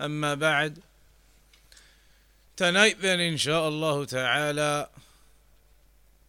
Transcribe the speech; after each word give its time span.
اما 0.00 0.34
بعد 0.34 0.82
tonight 2.56 3.00
then 3.00 3.20
inshallah 3.20 4.06
ta'ala 4.06 4.88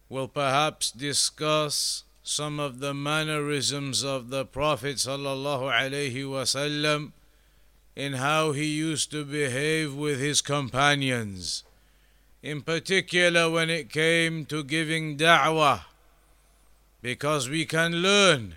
we'll 0.08 0.28
perhaps 0.28 0.90
discuss 0.90 2.04
some 2.22 2.58
of 2.58 2.80
the 2.80 2.92
mannerisms 2.92 4.02
of 4.02 4.30
the 4.30 4.44
prophet 4.44 4.96
sallallahu 4.96 5.70
alaihi 5.70 6.24
wasallam 6.24 7.12
in 7.94 8.14
how 8.14 8.52
he 8.52 8.64
used 8.64 9.10
to 9.10 9.24
behave 9.24 9.94
with 9.94 10.20
his 10.20 10.40
companions 10.40 11.64
in 12.42 12.62
particular 12.62 13.50
when 13.50 13.68
it 13.68 13.90
came 13.90 14.44
to 14.46 14.62
giving 14.62 15.16
da'wah, 15.16 15.80
because 17.02 17.48
we 17.48 17.64
can 17.64 17.90
learn 17.96 18.54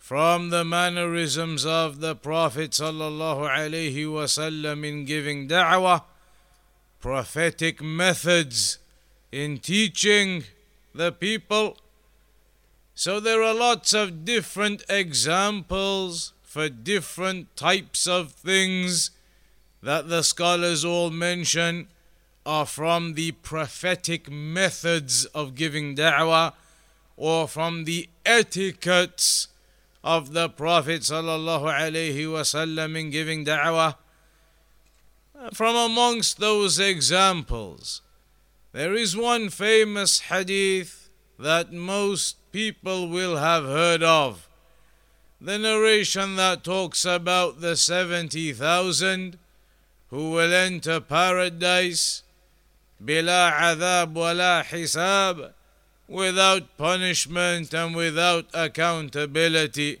from 0.00 0.48
the 0.48 0.64
mannerisms 0.64 1.66
of 1.66 2.00
the 2.00 2.16
Prophet 2.16 2.80
in 2.80 5.04
giving 5.04 5.46
da'wah, 5.46 6.02
prophetic 7.00 7.82
methods 7.82 8.78
in 9.30 9.58
teaching 9.58 10.44
the 10.94 11.12
people. 11.12 11.76
So 12.94 13.20
there 13.20 13.42
are 13.42 13.54
lots 13.54 13.92
of 13.92 14.24
different 14.24 14.82
examples 14.88 16.32
for 16.42 16.70
different 16.70 17.54
types 17.54 18.06
of 18.06 18.32
things 18.32 19.10
that 19.82 20.08
the 20.08 20.22
scholars 20.22 20.84
all 20.84 21.10
mention 21.10 21.88
are 22.46 22.66
from 22.66 23.14
the 23.14 23.32
prophetic 23.32 24.30
methods 24.30 25.26
of 25.26 25.54
giving 25.54 25.94
da'wah 25.94 26.54
or 27.18 27.46
from 27.46 27.84
the 27.84 28.08
etiquettes 28.24 29.48
of 30.02 30.32
the 30.32 30.48
Prophet 30.48 31.02
وسلم 31.02 32.98
in 32.98 33.10
giving 33.10 33.44
da'wah. 33.44 33.96
From 35.52 35.76
amongst 35.76 36.38
those 36.38 36.78
examples, 36.78 38.02
there 38.72 38.94
is 38.94 39.16
one 39.16 39.48
famous 39.48 40.20
hadith 40.20 41.08
that 41.38 41.72
most 41.72 42.36
people 42.52 43.08
will 43.08 43.36
have 43.36 43.64
heard 43.64 44.02
of. 44.02 44.48
The 45.40 45.58
narration 45.58 46.36
that 46.36 46.62
talks 46.62 47.04
about 47.04 47.60
the 47.60 47.76
70,000 47.76 49.38
who 50.08 50.30
will 50.32 50.52
enter 50.52 51.00
paradise 51.00 52.22
bila 53.02 53.52
adhab 53.52 54.12
wala 54.12 54.64
hisab 54.68 55.52
without 56.10 56.76
punishment 56.76 57.72
and 57.72 57.94
without 57.94 58.46
accountability. 58.52 60.00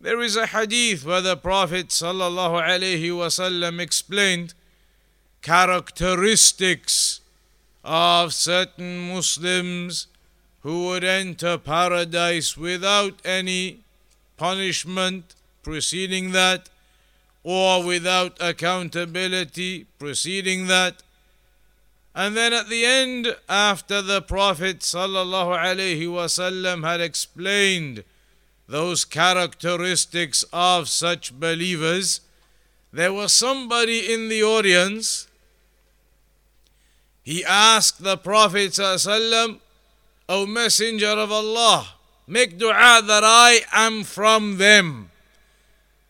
There 0.00 0.20
is 0.22 0.34
a 0.34 0.46
hadith 0.46 1.04
where 1.04 1.20
the 1.20 1.36
Prophet 1.36 1.88
wasallam 1.88 3.80
explained 3.80 4.54
characteristics 5.42 7.20
of 7.84 8.32
certain 8.32 9.12
Muslims 9.12 10.06
who 10.62 10.86
would 10.86 11.04
enter 11.04 11.58
paradise 11.58 12.56
without 12.56 13.20
any 13.26 13.80
punishment 14.38 15.34
preceding 15.62 16.32
that 16.32 16.70
or 17.42 17.84
without 17.84 18.38
accountability 18.40 19.86
preceding 19.98 20.66
that 20.66 21.02
and 22.14 22.36
then 22.36 22.52
at 22.52 22.68
the 22.68 22.84
end, 22.84 23.36
after 23.48 24.00
the 24.00 24.22
Prophet 24.22 24.80
ﷺ 24.80 26.84
had 26.84 27.00
explained 27.00 28.04
those 28.68 29.04
characteristics 29.04 30.44
of 30.52 30.88
such 30.88 31.38
believers, 31.38 32.20
there 32.92 33.12
was 33.12 33.32
somebody 33.32 34.12
in 34.12 34.28
the 34.28 34.44
audience. 34.44 35.26
He 37.24 37.44
asked 37.44 38.04
the 38.04 38.16
Prophet 38.16 38.78
O 40.28 40.46
Messenger 40.46 41.08
of 41.08 41.32
Allah, 41.32 41.88
make 42.28 42.58
dua 42.58 43.02
that 43.04 43.24
I 43.24 43.62
am 43.72 44.04
from 44.04 44.58
them. 44.58 45.10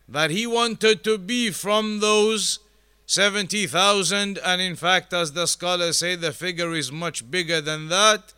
That 0.06 0.30
he 0.30 0.46
wanted 0.46 1.02
to 1.04 1.16
be 1.16 1.50
from 1.50 2.00
those 2.00 2.58
70,000, 3.06 4.38
and 4.38 4.62
in 4.62 4.76
fact, 4.76 5.12
as 5.12 5.32
the 5.32 5.46
scholars 5.46 5.98
say, 5.98 6.16
the 6.16 6.32
figure 6.32 6.72
is 6.72 6.90
much 6.90 7.30
bigger 7.30 7.60
than 7.60 7.88
that 7.88 8.32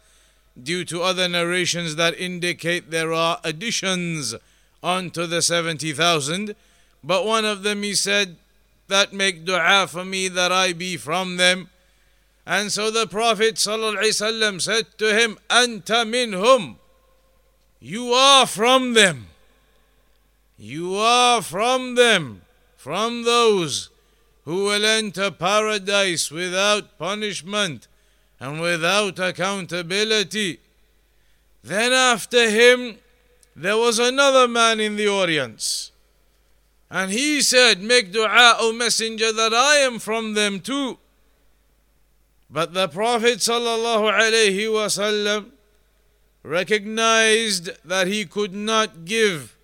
due 0.61 0.85
to 0.85 1.03
other 1.03 1.29
narrations 1.29 1.97
that 1.97 2.19
indicate 2.19 2.91
there 2.91 3.13
are 3.13 3.41
additions 3.45 4.35
onto 4.83 5.27
the 5.27 5.43
70,000. 5.43 6.55
But 7.05 7.25
one 7.25 7.45
of 7.45 7.63
them 7.63 7.83
he 7.83 7.95
said, 7.95 8.37
That 8.89 9.13
make 9.13 9.45
dua 9.45 9.87
for 9.89 10.05
me 10.05 10.29
that 10.29 10.51
I 10.51 10.73
be 10.73 10.97
from 10.97 11.37
them. 11.37 11.71
And 12.47 12.71
so 12.73 12.91
the 12.91 13.07
Prophet 13.07 13.57
ﷺ 13.57 14.63
said 14.63 14.99
to 14.99 15.15
him, 15.15 15.39
Anta 15.51 16.05
minhum. 16.05 16.77
You 17.81 18.13
are 18.13 18.47
from 18.47 18.95
them. 18.95 19.27
You 20.57 20.97
are 20.97 21.43
from 21.43 21.97
them, 21.97 22.43
from 22.77 23.25
those 23.25 23.91
who 24.47 24.65
will 24.65 24.85
enter 24.85 25.31
paradise 25.31 26.31
without 26.31 26.97
punishment 26.99 27.89
and 28.39 28.61
without 28.61 29.19
accountability. 29.19 30.61
Then 31.65 31.93
after 31.93 32.49
him, 32.49 32.99
there 33.57 33.77
was 33.77 33.99
another 33.99 34.47
man 34.47 34.79
in 34.79 34.95
the 34.95 35.09
audience. 35.09 35.91
And 36.89 37.11
he 37.11 37.43
said, 37.43 37.83
Make 37.83 38.13
dua, 38.13 38.57
O 38.61 38.73
Messenger, 38.73 39.33
that 39.33 39.53
I 39.53 39.79
am 39.79 39.99
from 39.99 40.35
them 40.35 40.61
too. 40.61 40.99
But 42.49 42.73
the 42.73 42.87
Prophet 42.87 43.39
ﷺ 43.39 45.51
recognized 46.45 47.71
that 47.85 48.07
he 48.07 48.25
could 48.25 48.55
not 48.55 49.05
give 49.05 49.57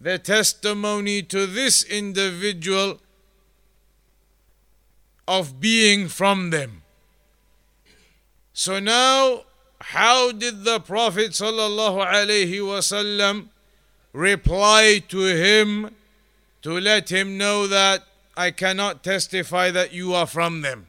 the 0.00 0.20
testimony 0.20 1.22
to 1.22 1.48
this 1.48 1.82
individual 1.82 3.00
of 5.26 5.60
being 5.60 6.08
from 6.08 6.50
them. 6.50 6.82
So 8.52 8.78
now, 8.78 9.44
how 9.80 10.30
did 10.32 10.64
the 10.64 10.80
Prophet 10.80 11.30
ﷺ 11.32 13.48
reply 14.12 15.02
to 15.08 15.18
him 15.18 15.94
to 16.62 16.78
let 16.78 17.10
him 17.10 17.38
know 17.38 17.66
that 17.66 18.04
I 18.36 18.50
cannot 18.50 19.02
testify 19.02 19.70
that 19.70 19.92
you 19.92 20.14
are 20.14 20.26
from 20.26 20.60
them? 20.62 20.86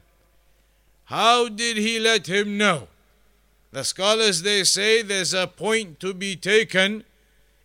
How 1.05 1.49
did 1.49 1.77
he 1.77 1.99
let 1.99 2.27
him 2.27 2.57
know? 2.57 2.87
The 3.71 3.83
scholars 3.83 4.43
they 4.43 4.63
say 4.63 5.01
there's 5.01 5.33
a 5.33 5.47
point 5.47 5.99
to 6.01 6.13
be 6.13 6.35
taken 6.35 7.03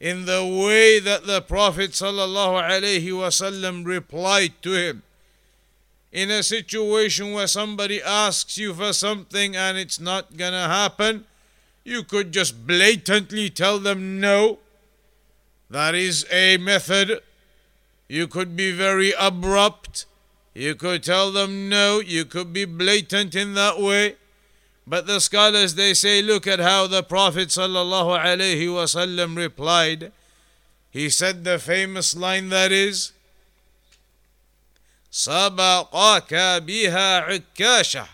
in 0.01 0.25
the 0.27 0.47
way 0.47 1.01
that 1.01 1.27
the 1.27 1.43
Prophet 1.43 1.91
ﷺ 1.91 3.85
replied 3.85 4.55
to 4.63 4.73
him 4.73 5.03
in 6.13 6.31
a 6.31 6.43
situation 6.43 7.33
where 7.33 7.47
somebody 7.47 8.03
asks 8.03 8.57
you 8.57 8.75
for 8.75 8.93
something 8.93 9.55
and 9.55 9.77
it's 9.77 10.01
not 10.01 10.37
gonna 10.37 10.69
happen, 10.69 11.25
you 11.85 12.03
could 12.03 12.33
just 12.33 12.67
blatantly 12.67 13.51
tell 13.51 13.79
them 13.79 14.21
no. 14.21 14.59
That 15.71 15.95
is 15.95 16.27
a 16.31 16.57
method. 16.57 17.21
You 18.09 18.27
could 18.27 18.57
be 18.57 18.73
very 18.73 19.13
abrupt. 19.19 20.07
You 20.55 20.75
could 20.75 21.03
tell 21.03 21.31
them 21.31 21.69
no. 21.69 22.01
You 22.01 22.25
could 22.25 22.53
be 22.53 22.65
blatant 22.65 23.35
in 23.35 23.55
that 23.55 23.79
way. 23.79 24.17
But 24.87 25.07
the 25.07 25.21
scholars 25.21 25.75
they 25.75 25.93
say, 25.93 26.23
look 26.23 26.47
at 26.47 26.61
how 26.61 26.87
the 26.87 27.03
Prophet 27.03 27.49
ﷺ 27.49 29.37
replied. 29.37 30.13
He 30.91 31.11
said 31.11 31.45
the 31.45 31.59
famous 31.59 32.17
line 32.17 32.49
that 32.49 32.73
is, 32.73 33.13
سبقك 35.12 36.34
بها 36.64 37.20
عكاشة 37.22 38.08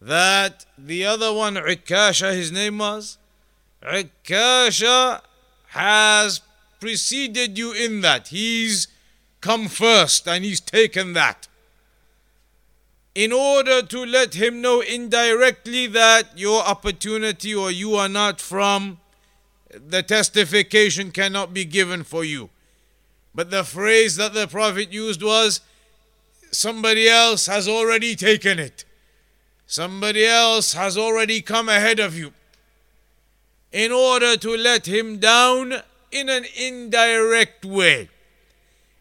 that 0.00 0.66
the 0.76 1.04
other 1.04 1.32
one 1.32 1.54
Ukasha 1.54 2.34
his 2.34 2.50
name 2.50 2.78
was 2.78 3.18
Ukasha 3.82 5.20
has 5.68 6.40
preceded 6.80 7.56
you 7.56 7.72
in 7.72 8.00
that 8.00 8.28
he's 8.28 8.88
come 9.40 9.68
first 9.68 10.26
and 10.26 10.44
he's 10.44 10.60
taken 10.60 11.12
that. 11.12 11.48
In 13.14 13.32
order 13.32 13.82
to 13.82 14.04
let 14.06 14.34
him 14.34 14.62
know 14.62 14.80
indirectly 14.80 15.86
that 15.88 16.38
your 16.38 16.62
opportunity 16.62 17.54
or 17.54 17.70
you 17.70 17.94
are 17.94 18.08
not 18.08 18.40
from, 18.40 18.98
the 19.70 20.02
testification 20.02 21.10
cannot 21.10 21.52
be 21.52 21.64
given 21.64 22.04
for 22.04 22.24
you. 22.24 22.48
But 23.37 23.51
the 23.51 23.63
phrase 23.63 24.15
that 24.15 24.33
the 24.33 24.47
Prophet 24.47 24.91
used 24.91 25.21
was, 25.21 25.61
somebody 26.49 27.07
else 27.07 27.45
has 27.45 27.67
already 27.67 28.15
taken 28.15 28.57
it. 28.57 28.83
Somebody 29.67 30.25
else 30.25 30.73
has 30.73 30.97
already 30.97 31.41
come 31.41 31.69
ahead 31.69 31.99
of 31.99 32.17
you. 32.17 32.33
In 33.71 33.91
order 33.91 34.37
to 34.37 34.57
let 34.57 34.87
him 34.87 35.19
down 35.19 35.71
in 36.11 36.29
an 36.29 36.45
indirect 36.59 37.63
way, 37.63 38.09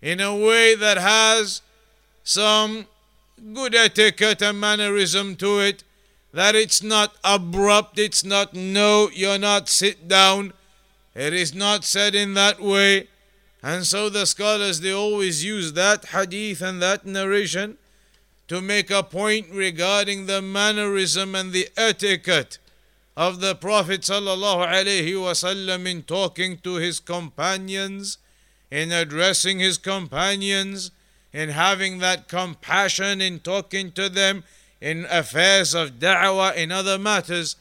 in 0.02 0.20
a 0.20 0.36
way 0.36 0.74
that 0.74 0.98
has 0.98 1.62
some 2.22 2.88
good 3.54 3.74
etiquette 3.74 4.42
and 4.42 4.60
mannerism 4.60 5.34
to 5.36 5.60
it, 5.60 5.82
that 6.34 6.54
it's 6.54 6.82
not 6.82 7.16
abrupt, 7.24 7.98
it's 7.98 8.22
not 8.22 8.52
no, 8.52 9.08
you're 9.14 9.38
not 9.38 9.70
sit 9.70 10.08
down. 10.08 10.52
It 11.14 11.32
is 11.32 11.54
not 11.54 11.84
said 11.84 12.14
in 12.14 12.34
that 12.34 12.60
way. 12.60 13.08
And 13.66 13.84
so 13.84 14.08
the 14.08 14.26
scholars 14.26 14.78
they 14.78 14.92
always 14.92 15.42
use 15.42 15.72
that 15.72 16.04
hadith 16.04 16.62
and 16.62 16.80
that 16.80 17.04
narration 17.04 17.78
to 18.46 18.60
make 18.60 18.92
a 18.92 19.02
point 19.02 19.48
regarding 19.50 20.26
the 20.26 20.40
mannerism 20.40 21.34
and 21.34 21.52
the 21.52 21.68
etiquette 21.76 22.58
of 23.16 23.40
the 23.40 23.56
Prophet 23.56 24.02
ﷺ 24.02 25.84
in 25.84 26.02
talking 26.04 26.58
to 26.58 26.74
his 26.74 27.00
companions, 27.00 28.18
in 28.70 28.92
addressing 28.92 29.58
his 29.58 29.78
companions, 29.78 30.92
in 31.32 31.48
having 31.48 31.98
that 31.98 32.28
compassion 32.28 33.20
in 33.20 33.40
talking 33.40 33.90
to 33.90 34.08
them 34.08 34.44
in 34.80 35.06
affairs 35.06 35.74
of 35.74 35.98
da'wah, 35.98 36.54
in 36.54 36.70
other 36.70 37.00
matters. 37.00 37.56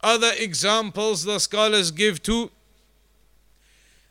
Other 0.00 0.32
examples 0.36 1.22
the 1.22 1.38
scholars 1.38 1.92
give 1.92 2.24
too. 2.24 2.50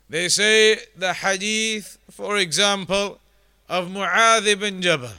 They 0.09 0.29
say 0.29 0.79
the 0.97 1.13
hadith, 1.13 1.99
for 2.11 2.37
example, 2.37 3.21
of 3.69 3.89
Mu'adh 3.89 4.47
ibn 4.47 4.83
Jabal 4.83 5.13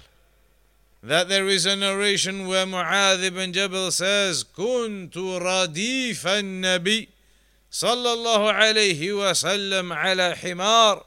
that 1.06 1.30
there 1.30 1.48
is 1.48 1.68
a 1.68 1.76
narration 1.76 2.48
where 2.48 2.66
Mu'adh 2.66 3.24
ibn 3.24 3.54
Jabal 3.54 3.92
says, 3.92 4.44
كنت 4.44 5.16
رديف 5.16 6.26
النبي 6.26 7.08
صلى 7.72 8.14
الله 8.14 8.54
عليه 8.54 9.14
وسلم 9.14 9.94
على 9.94 10.36
حمار. 10.36 11.04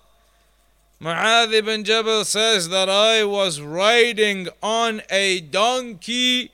Mu'adh 1.00 1.52
ibn 1.52 1.82
Jabal 1.82 2.24
says 2.24 2.68
that 2.68 2.88
I 2.88 3.24
was 3.24 3.60
riding 3.60 4.48
on 4.62 5.02
a 5.10 5.40
donkey 5.40 6.52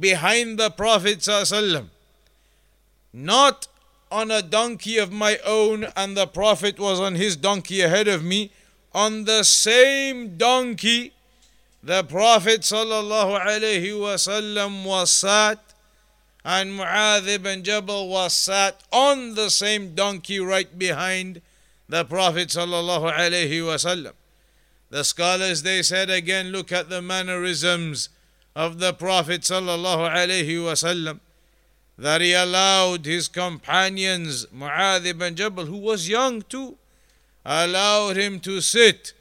behind 0.00 0.58
the 0.58 0.70
Prophet 0.70 1.18
sallam. 1.18 1.88
Not 3.12 3.68
on 4.12 4.30
a 4.30 4.42
donkey 4.42 4.98
of 4.98 5.12
my 5.12 5.38
own 5.44 5.86
and 5.96 6.16
the 6.16 6.26
Prophet 6.26 6.78
was 6.78 7.00
on 7.00 7.14
his 7.14 7.36
donkey 7.36 7.82
ahead 7.82 8.08
of 8.08 8.24
me. 8.24 8.50
On 8.94 9.24
the 9.24 9.42
same 9.42 10.36
donkey 10.36 11.12
the 11.82 12.02
Prophet 12.04 12.62
ﷺ 12.62 14.84
was 14.84 15.10
sat 15.10 15.58
and 16.44 16.78
Mu'adh 16.78 17.28
ibn 17.28 17.62
Jabal 17.62 18.08
was 18.08 18.34
sat 18.34 18.82
on 18.90 19.34
the 19.34 19.50
same 19.50 19.94
donkey 19.94 20.40
right 20.40 20.78
behind 20.78 21.40
the 21.88 22.04
Prophet 22.04 22.48
ﷺ. 22.48 24.12
The 24.90 25.04
scholars 25.04 25.62
they 25.62 25.82
said 25.82 26.10
again 26.10 26.48
look 26.48 26.72
at 26.72 26.88
the 26.88 27.02
mannerisms 27.02 28.08
of 28.56 28.78
the 28.78 28.92
Prophet 28.92 29.42
ﷺ 29.42 31.20
that 31.97 32.21
he 32.21 32.33
allowed 32.33 33.05
his 33.05 33.27
companions 33.27 34.47
Mu'adh 34.47 35.05
ibn 35.05 35.35
Jabal 35.35 35.65
who 35.65 35.77
was 35.77 36.09
young 36.09 36.41
too 36.41 36.77
allowed 37.45 38.17
him 38.17 38.39
to 38.39 38.61
sit 38.61 39.13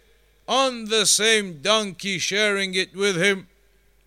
on 0.49 0.87
the 0.87 1.07
same 1.07 1.61
donkey, 1.63 2.19
sharing 2.19 2.75
it 2.75 2.95
with 2.95 3.17
him. 3.17 3.49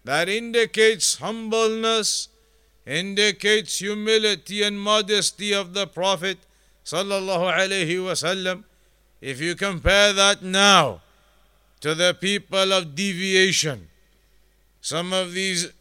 That 0.04 0.30
indicates 0.30 1.16
humbleness, 1.16 2.30
indicates 2.86 3.80
humility 3.80 4.62
and 4.64 4.80
modesty 4.80 5.54
of 5.54 5.74
the 5.74 5.88
Prophet 5.88 6.38
sallallahu 6.86 7.52
alaihi 7.52 7.98
wasallam. 7.98 8.64
If 9.22 9.42
you 9.42 9.56
compare 9.56 10.14
that 10.14 10.44
now 10.44 11.02
to 11.82 11.96
the 11.96 12.14
people 12.14 12.72
of 12.74 12.94
deviation, 12.94 13.90
some 14.82 15.14
of 15.14 15.34
these 15.34 15.72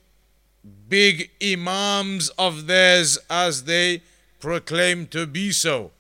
big 0.89 1.31
imams 1.43 2.29
of 2.31 2.67
theirs 2.67 3.19
as 3.29 3.65
they 3.65 4.03
proclaim 4.41 5.07
to 5.07 5.27
be 5.27 5.51
so, 5.51 5.91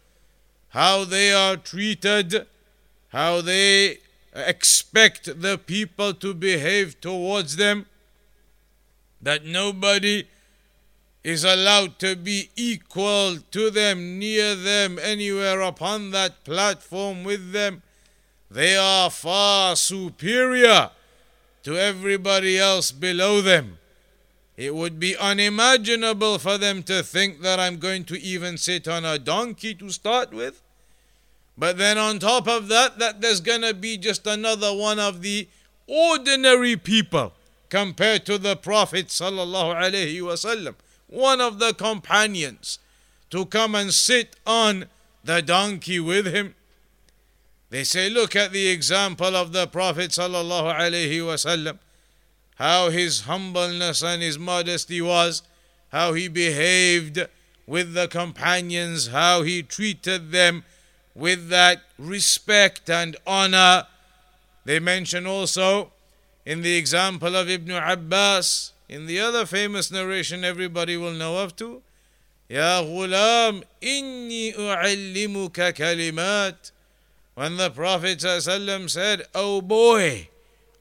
how 0.71 1.05
they 1.05 1.33
are 1.33 1.57
treated, 1.57 2.47
how 3.09 3.41
they 3.41 3.99
expect 4.35 5.41
the 5.41 5.57
people 5.57 6.13
to 6.15 6.35
behave 6.35 7.01
towards 7.01 7.57
them, 7.57 7.87
that 9.21 9.45
nobody 9.45 10.27
is 11.23 11.45
allowed 11.45 11.99
to 11.99 12.15
be 12.15 12.51
equal 12.55 13.39
to 13.51 13.71
them, 13.71 14.19
near 14.19 14.55
them, 14.55 14.99
anywhere 14.99 15.63
upon 15.63 16.11
that 16.11 16.45
platform 16.45 17.25
with 17.25 17.53
them. 17.53 17.83
They 18.51 18.77
are 18.77 19.11
far 19.11 19.75
superior 19.75 20.91
to 21.63 21.79
everybody 21.79 22.59
else 22.59 22.93
below 22.93 23.41
them. 23.41 23.79
It 24.57 24.75
would 24.75 25.01
be 25.01 25.17
unimaginable 25.17 26.39
for 26.39 26.59
them 26.59 26.83
to 26.85 27.03
think 27.03 27.41
that 27.43 27.59
I'm 27.59 27.79
going 27.79 28.05
to 28.05 28.21
even 28.21 28.57
sit 28.57 28.87
on 28.87 29.05
a 29.05 29.19
donkey 29.19 29.75
to 29.75 29.91
start 29.91 30.33
with. 30.33 30.63
But 31.59 31.79
then 31.79 31.99
on 31.99 32.19
top 32.19 32.47
of 32.49 32.69
that, 32.69 32.99
that 32.99 33.21
there's 33.21 33.41
gonna 33.41 33.75
be 33.75 33.97
just 33.97 34.27
another 34.27 34.73
one 34.73 34.99
of 34.99 35.23
the 35.23 35.49
ordinary 35.87 36.77
people 36.77 37.33
compared 37.69 38.25
to 38.27 38.39
the 38.39 38.57
Prophet 38.57 39.09
wasallam, 39.09 40.75
one 41.09 41.41
of 41.41 41.59
the 41.59 41.75
companions, 41.75 42.79
to 43.31 43.47
come 43.47 43.75
and 43.75 43.93
sit 43.93 44.37
on 44.47 44.87
the 45.25 45.43
donkey 45.43 45.99
with 45.99 46.27
him. 46.27 46.55
They 47.71 47.83
say, 47.83 48.09
look 48.09 48.37
at 48.37 48.53
the 48.53 48.69
example 48.69 49.35
of 49.35 49.53
the 49.53 49.67
Prophet 49.67 50.11
sallallahu 50.11 50.77
alaihi 50.77 51.19
wasallam, 51.19 51.79
how 52.57 52.91
his 52.91 53.23
humbleness 53.23 54.03
and 54.03 54.23
his 54.23 54.39
modesty 54.39 55.01
was, 55.01 55.43
how 55.91 56.13
he 56.13 56.29
behaved 56.29 57.27
with 57.67 57.95
the 57.95 58.09
companions, 58.09 59.09
how 59.09 59.43
he 59.43 59.63
treated 59.63 60.31
them 60.31 60.65
with 61.15 61.49
that 61.49 61.83
respect 61.99 62.91
and 62.91 63.17
honor. 63.27 63.87
They 64.65 64.79
mention 64.79 65.27
also 65.27 65.93
in 66.45 66.63
the 66.63 66.77
example 66.77 67.35
of 67.37 67.49
Ibn 67.49 67.71
Abbas, 67.71 68.73
in 68.89 69.07
the 69.07 69.21
other 69.21 69.47
famous 69.47 69.91
narration 69.91 70.45
everybody 70.45 70.97
will 70.97 71.13
know 71.13 71.39
of 71.39 71.57
too. 71.57 71.83
Ya 72.49 72.83
ghulam, 72.83 73.63
inni 73.81 74.55
u'allimuka 74.55 75.73
kalimat. 75.73 76.71
When 77.35 77.57
the 77.57 77.71
Prophet 77.71 78.19
ﷺ 78.19 78.91
said, 78.91 79.23
Oh 79.35 79.61
boy, 79.61 80.29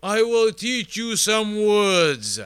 I 0.03 0.21
will 0.21 0.51
teach 0.51 0.97
you 0.97 1.15
some 1.15 1.65
words. 1.65 2.37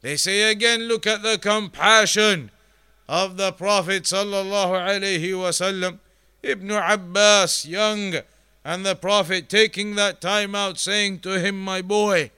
They 0.00 0.16
say 0.16 0.48
again, 0.48 0.82
look 0.82 1.08
at 1.08 1.24
the 1.24 1.36
compassion 1.36 2.52
of 3.08 3.36
the 3.36 3.50
Prophet 3.50 4.04
sallallahu 4.04 4.78
alaihi 4.78 5.32
wasallam 5.32 5.98
Ibn 6.40 6.70
Abbas, 6.70 7.66
young, 7.66 8.14
and 8.64 8.86
the 8.86 8.94
Prophet 8.94 9.48
taking 9.48 9.96
that 9.96 10.20
time 10.20 10.54
out, 10.54 10.78
saying 10.78 11.18
to 11.20 11.40
him, 11.40 11.60
My 11.60 11.82
boy, 11.82 12.30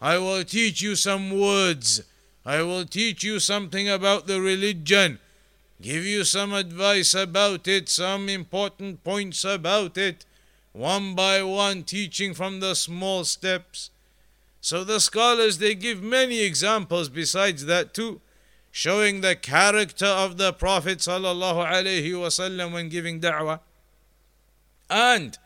I 0.00 0.18
will 0.18 0.44
teach 0.44 0.82
you 0.82 0.94
some 0.94 1.30
words. 1.38 2.02
I 2.44 2.62
will 2.62 2.84
teach 2.84 3.24
you 3.24 3.38
something 3.40 3.88
about 3.88 4.26
the 4.26 4.42
religion, 4.42 5.20
give 5.80 6.04
you 6.04 6.24
some 6.24 6.52
advice 6.52 7.14
about 7.14 7.66
it, 7.66 7.88
some 7.88 8.28
important 8.28 9.04
points 9.04 9.42
about 9.42 9.96
it, 9.96 10.26
one 10.72 11.14
by 11.14 11.42
one, 11.42 11.82
teaching 11.82 12.34
from 12.34 12.60
the 12.60 12.74
small 12.74 13.24
steps. 13.24 13.90
So 14.60 14.84
the 14.84 15.00
scholars 15.00 15.58
they 15.58 15.74
give 15.74 16.02
many 16.02 16.40
examples 16.40 17.08
besides 17.08 17.64
that 17.66 17.94
too 17.94 18.20
showing 18.70 19.20
the 19.20 19.34
character 19.34 20.06
of 20.06 20.36
the 20.36 20.52
Prophet 20.52 20.98
ﷺ 20.98 22.72
when 22.72 22.88
giving 22.88 23.20
da'wah 23.20 23.60
and 24.88 25.38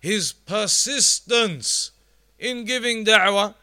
his 0.00 0.32
persistence 0.32 1.90
in 2.38 2.64
giving 2.64 3.04
da'wah. 3.04 3.54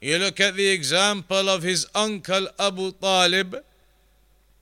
You 0.00 0.18
look 0.18 0.40
at 0.40 0.54
the 0.54 0.68
example 0.68 1.48
of 1.48 1.62
his 1.62 1.86
uncle 1.94 2.48
Abu 2.58 2.92
Talib, 2.92 3.56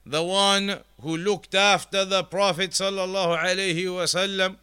the 0.05 0.23
one 0.23 0.79
who 1.01 1.17
looked 1.17 1.53
after 1.53 2.05
the 2.05 2.23
Prophet 2.23 2.71
ﷺ 2.71 4.55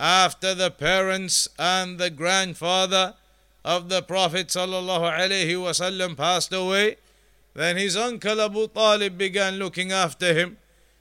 after 0.00 0.54
the 0.54 0.70
parents 0.70 1.46
and 1.58 1.98
the 1.98 2.08
grandfather 2.08 3.14
of 3.62 3.90
the 3.90 4.00
Prophet 4.00 4.48
ﷺ 4.48 6.16
passed 6.16 6.52
away, 6.54 6.96
then 7.52 7.76
his 7.76 7.98
uncle 7.98 8.40
Abu 8.40 8.66
Talib 8.68 9.18
began 9.18 9.58
looking 9.58 9.92
after 9.92 10.32
him, 10.32 10.56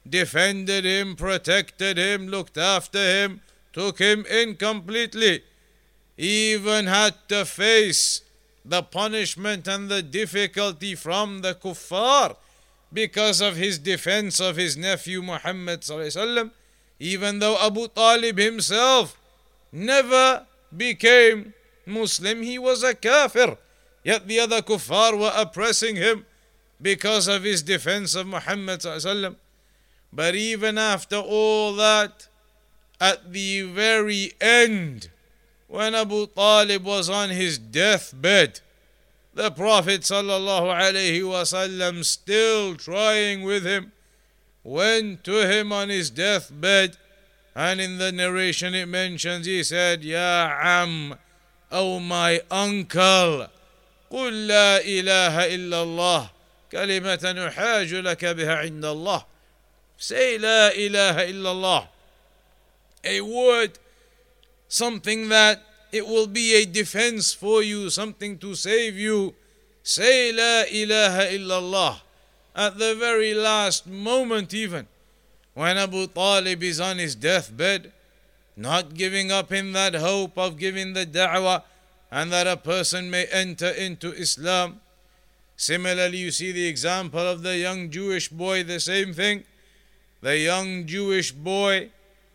defended 0.08 0.84
him, 0.84 1.16
protected 1.16 1.98
him, 1.98 2.28
looked 2.28 2.58
after 2.58 3.00
him, 3.00 3.40
took 3.72 4.00
him 4.00 4.26
in 4.26 4.58
completely, 4.58 5.44
even 6.18 6.88
had 6.88 7.16
to 7.30 7.46
face 7.46 8.22
the 8.66 8.84
punishment 8.84 9.66
and 9.66 9.88
the 9.88 10.02
difficulty 10.02 10.94
from 10.94 11.40
the 11.40 11.56
kuffar 11.56 12.36
because 12.92 13.40
of 13.40 13.56
his 13.56 13.80
defense 13.80 14.42
of 14.42 14.58
his 14.58 14.76
nephew 14.76 15.22
Muhammad 15.22 15.86
even 17.00 17.40
though 17.40 17.58
Abu 17.66 17.88
Talib 17.88 18.38
himself 18.38 19.18
never 19.72 20.46
became 20.76 21.54
Muslim, 21.86 22.44
he 22.44 22.60
was 22.60 22.84
a 22.84 22.94
kafir. 22.94 23.58
Yet 24.04 24.28
the 24.28 24.40
other 24.40 24.62
kuffar 24.62 25.18
were 25.18 25.32
oppressing 25.36 25.96
him 25.96 26.26
because 26.82 27.28
of 27.28 27.44
his 27.44 27.64
defense 27.64 28.16
of 28.16 28.28
Muhammad. 28.28 28.86
But 30.12 30.36
even 30.36 30.78
after 30.78 31.18
all 31.18 31.76
that, 31.76 32.28
at 33.00 33.32
the 33.32 33.62
very 33.64 34.34
end, 34.42 35.10
when 35.68 35.96
Abu 35.96 36.28
Talib 36.28 36.84
was 36.84 37.10
on 37.10 37.30
his 37.30 37.58
deathbed, 37.58 38.60
the 39.34 39.52
Prophet 39.52 40.02
ﷺ 40.02 42.06
still 42.06 42.76
trying 42.76 43.44
with 43.44 43.66
him, 43.66 43.94
went 44.69 45.25
to 45.25 45.49
him 45.49 45.73
on 45.73 45.89
his 45.89 46.11
deathbed, 46.11 46.97
and 47.55 47.81
in 47.81 47.99
the 47.99 48.11
narration 48.11 48.75
it 48.75 48.87
mentions, 48.87 49.47
he 49.47 49.63
said, 49.63 50.03
Ya 50.03 50.51
Am, 50.61 51.15
O 51.71 52.01
my 52.01 52.41
uncle, 52.51 53.49
قل 54.11 54.47
لا 54.47 54.79
إله 54.79 55.55
إلا 55.55 55.83
الله 55.83 56.31
كلمة 56.73 57.49
أحاج 57.49 57.95
لك 57.95 58.25
بها 58.25 58.55
عند 58.57 58.85
الله 58.85 59.25
Say 59.99 60.39
لا 60.39 60.73
إله 60.75 61.31
إلا 61.31 61.53
الله 61.53 61.89
A 63.05 63.21
word, 63.21 63.79
something 64.69 65.29
that 65.29 65.63
it 65.93 66.07
will 66.07 66.27
be 66.27 66.55
a 66.55 66.65
defense 66.65 67.33
for 67.33 67.63
you, 67.63 67.91
something 67.91 68.39
to 68.39 68.55
save 68.55 68.97
you. 68.99 69.35
Say 69.83 70.33
La 70.33 70.63
ilaha 70.63 71.27
illallah 71.29 72.01
at 72.60 72.78
the 72.78 72.94
very 72.94 73.34
last 73.34 73.88
moment, 73.88 74.54
even 74.54 74.86
when 75.54 75.78
Abu 75.78 76.08
Talib 76.08 76.62
is 76.62 76.82
on 76.82 76.98
his 76.98 77.16
deathbed, 77.16 77.94
not 78.58 78.96
giving 78.96 79.32
up 79.32 79.54
in 79.54 79.72
that 79.72 79.96
hope 79.96 80.38
of 80.38 80.58
giving 80.58 80.92
the 80.92 81.06
da'wah 81.06 81.64
and 82.12 82.34
that 82.34 82.48
a 82.48 82.58
person 82.58 83.10
may 83.10 83.26
enter 83.28 83.70
into 83.70 84.12
Islam. 84.12 84.82
Similarly, 85.56 86.18
you 86.18 86.32
see 86.32 86.52
the 86.52 86.68
example 86.68 87.26
of 87.26 87.44
the 87.44 87.56
young 87.56 87.90
Jewish 87.90 88.28
boy, 88.28 88.64
the 88.64 88.82
same 88.82 89.14
thing. 89.14 89.46
The 90.20 90.38
young 90.38 90.86
Jewish 90.86 91.32
boy 91.32 91.92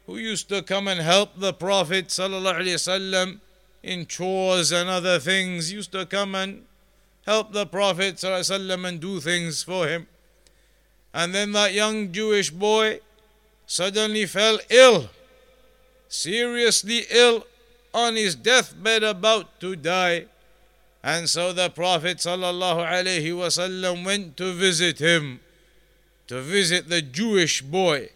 who 0.07 0.17
used 0.17 0.49
to 0.49 0.63
come 0.63 0.89
and 0.89 1.01
help 1.01 1.39
the 1.39 1.53
Prophet 1.53 2.09
ﷺ 2.09 3.41
in 3.83 4.07
chores 4.07 4.73
and 4.73 4.89
other 4.89 5.19
things, 5.19 5.71
used 5.71 5.93
to 5.93 6.07
come 6.07 6.35
and 6.35 6.65
help 7.27 7.53
the 7.53 7.67
Prophet 7.67 8.17
ﷺ 8.17 8.89
and 8.89 9.01
do 9.01 9.21
things 9.21 9.63
for 9.63 9.87
him. 9.87 10.07
And 11.15 11.33
then 11.33 11.53
that 11.53 11.73
young 11.73 12.11
Jewish 12.11 12.51
boy 12.51 12.99
suddenly 13.67 14.27
fell 14.27 14.59
ill, 14.69 15.09
seriously 16.09 17.07
ill, 17.09 17.47
on 17.95 18.17
his 18.17 18.35
deathbed 18.35 19.05
about 19.05 19.61
to 19.61 19.77
die. 19.77 20.27
And 21.05 21.31
so 21.31 21.53
the 21.53 21.71
Prophet 21.71 22.19
ﷺ 22.19 24.05
went 24.05 24.37
to 24.39 24.53
visit 24.53 24.99
him, 24.99 25.39
to 26.27 26.41
visit 26.41 26.89
the 26.89 27.01
Jewish 27.01 27.63
boy, 27.63 28.11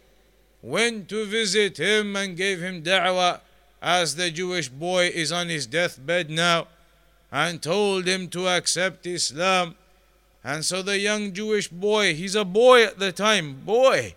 went 0.60 1.08
to 1.10 1.24
visit 1.24 1.78
him 1.78 2.16
and 2.16 2.36
gave 2.36 2.60
him 2.60 2.82
da'wah 2.82 3.40
as 3.80 4.16
the 4.16 4.32
Jewish 4.32 4.68
boy 4.68 5.06
is 5.14 5.30
on 5.30 5.48
his 5.48 5.68
deathbed 5.68 6.30
now 6.30 6.66
and 7.30 7.62
told 7.62 8.08
him 8.08 8.26
to 8.30 8.48
accept 8.48 9.06
Islam. 9.06 9.76
And 10.48 10.64
so 10.64 10.80
the 10.80 10.98
young 10.98 11.34
Jewish 11.34 11.68
boy, 11.68 12.14
he's 12.14 12.34
a 12.34 12.42
boy 12.42 12.82
at 12.82 12.98
the 12.98 13.12
time, 13.12 13.60
boy. 13.66 14.14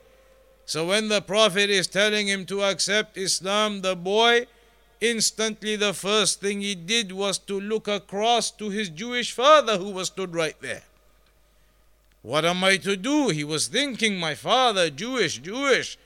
So 0.66 0.88
when 0.88 1.10
the 1.10 1.22
Prophet 1.22 1.70
is 1.70 1.88
telling 1.88 2.30
him 2.30 2.46
to 2.46 2.64
accept 2.64 3.18
Islam, 3.18 3.82
the 3.82 3.98
boy, 3.98 4.48
instantly 5.02 5.76
the 5.76 5.94
first 5.94 6.40
thing 6.40 6.62
he 6.62 6.74
did 6.74 7.12
was 7.12 7.38
to 7.40 7.60
look 7.60 7.90
across 7.90 8.50
to 8.52 8.70
his 8.70 8.88
Jewish 8.88 9.34
father 9.34 9.78
who 9.78 9.90
was 9.90 10.08
stood 10.08 10.34
right 10.34 10.56
there. 10.62 10.84
What 12.22 12.46
am 12.46 12.64
I 12.64 12.78
to 12.78 12.96
do? 12.96 13.28
He 13.28 13.44
was 13.44 13.68
thinking, 13.68 14.18
my 14.18 14.34
father, 14.34 14.90
Jewish, 14.90 15.40
Jewish. 15.40 15.98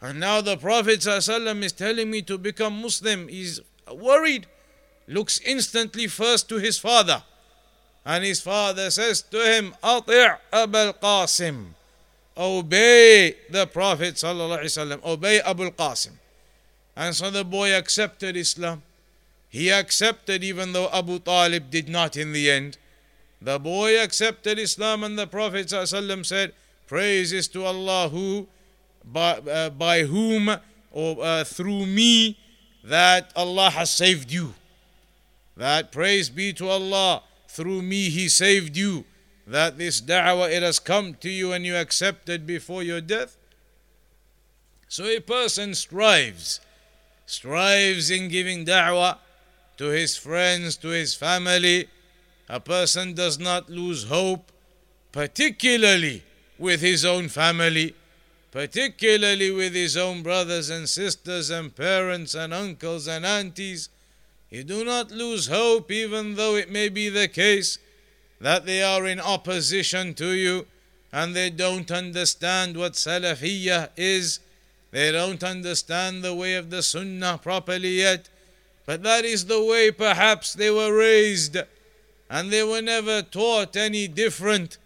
And 0.00 0.18
now 0.18 0.40
the 0.40 0.56
Prophet 0.56 0.98
ﷺ 0.98 1.62
is 1.62 1.70
telling 1.70 2.10
me 2.10 2.22
to 2.22 2.38
become 2.38 2.82
Muslim. 2.82 3.28
He's 3.28 3.60
worried. 3.88 4.48
Looks 5.06 5.38
instantly 5.42 6.08
first 6.08 6.48
to 6.48 6.56
his 6.56 6.76
father. 6.76 7.22
And 8.04 8.24
his 8.24 8.40
father 8.40 8.90
says 8.90 9.22
to 9.22 9.38
him, 9.38 9.74
Ati' 9.82 10.26
Abul 10.52 10.94
Qasim. 10.94 11.66
Obey 12.36 13.34
the 13.50 13.66
Prophet. 13.66 14.22
Obey 14.24 15.40
Abul 15.44 15.70
Qasim. 15.72 16.12
And 16.96 17.14
so 17.14 17.30
the 17.30 17.44
boy 17.44 17.76
accepted 17.76 18.36
Islam. 18.36 18.82
He 19.48 19.70
accepted 19.70 20.44
even 20.44 20.72
though 20.72 20.88
Abu 20.92 21.18
Talib 21.18 21.70
did 21.70 21.88
not 21.88 22.16
in 22.16 22.32
the 22.32 22.50
end. 22.50 22.78
The 23.42 23.58
boy 23.58 24.00
accepted 24.00 24.58
Islam 24.58 25.02
and 25.02 25.18
the 25.18 25.26
Prophet 25.26 25.70
said, 25.70 26.52
Praise 26.86 27.32
is 27.32 27.48
to 27.48 27.64
Allah 27.64 28.08
who 28.08 28.48
by, 29.04 29.38
uh, 29.38 29.70
by 29.70 30.02
whom 30.02 30.50
or 30.90 31.24
uh, 31.24 31.44
through 31.44 31.86
me 31.86 32.38
that 32.84 33.32
Allah 33.36 33.70
has 33.70 33.90
saved 33.90 34.30
you. 34.30 34.54
That 35.56 35.92
praise 35.92 36.30
be 36.30 36.52
to 36.54 36.68
Allah, 36.68 37.22
through 37.50 37.82
me 37.82 38.10
He 38.10 38.28
saved 38.28 38.76
you. 38.76 39.04
That 39.46 39.78
this 39.78 40.00
da'wah 40.00 40.50
it 40.50 40.62
has 40.62 40.78
come 40.78 41.14
to 41.14 41.28
you 41.28 41.52
and 41.52 41.66
you 41.66 41.76
accepted 41.76 42.46
before 42.46 42.82
your 42.82 43.00
death. 43.00 43.36
So 44.88 45.04
a 45.04 45.20
person 45.20 45.74
strives, 45.74 46.60
strives 47.26 48.10
in 48.10 48.28
giving 48.28 48.64
da'wah 48.64 49.18
to 49.78 49.86
his 49.86 50.16
friends, 50.16 50.76
to 50.78 50.88
his 50.88 51.14
family. 51.14 51.88
A 52.48 52.60
person 52.60 53.14
does 53.14 53.38
not 53.38 53.70
lose 53.70 54.04
hope, 54.04 54.52
particularly 55.12 56.22
with 56.58 56.80
his 56.80 57.04
own 57.04 57.28
family 57.28 57.94
particularly 58.50 59.50
with 59.50 59.74
his 59.74 59.96
own 59.96 60.22
brothers 60.22 60.70
and 60.70 60.88
sisters 60.88 61.50
and 61.50 61.74
parents 61.74 62.34
and 62.34 62.52
uncles 62.52 63.06
and 63.06 63.24
aunties. 63.24 63.88
You 64.50 64.64
do 64.64 64.84
not 64.84 65.10
lose 65.10 65.46
hope, 65.46 65.90
even 65.90 66.34
though 66.34 66.56
it 66.56 66.70
may 66.70 66.88
be 66.88 67.08
the 67.08 67.28
case 67.28 67.78
that 68.40 68.66
they 68.66 68.82
are 68.82 69.06
in 69.06 69.20
opposition 69.20 70.14
to 70.14 70.32
you 70.32 70.66
and 71.12 71.34
they 71.34 71.50
don't 71.50 71.90
understand 71.90 72.76
what 72.76 72.92
Salafiyah 72.92 73.90
is. 73.96 74.40
They 74.90 75.12
don't 75.12 75.42
understand 75.42 76.22
the 76.22 76.34
way 76.34 76.54
of 76.54 76.70
the 76.70 76.82
Sunnah 76.82 77.38
properly 77.42 78.00
yet. 78.00 78.28
But 78.86 79.02
that 79.04 79.24
is 79.24 79.46
the 79.46 79.62
way 79.62 79.92
perhaps 79.92 80.52
they 80.52 80.70
were 80.70 80.96
raised, 80.96 81.56
and 82.28 82.50
they 82.50 82.64
were 82.64 82.82
never 82.82 83.22
taught 83.22 83.76
any 83.76 84.08
different. 84.08 84.78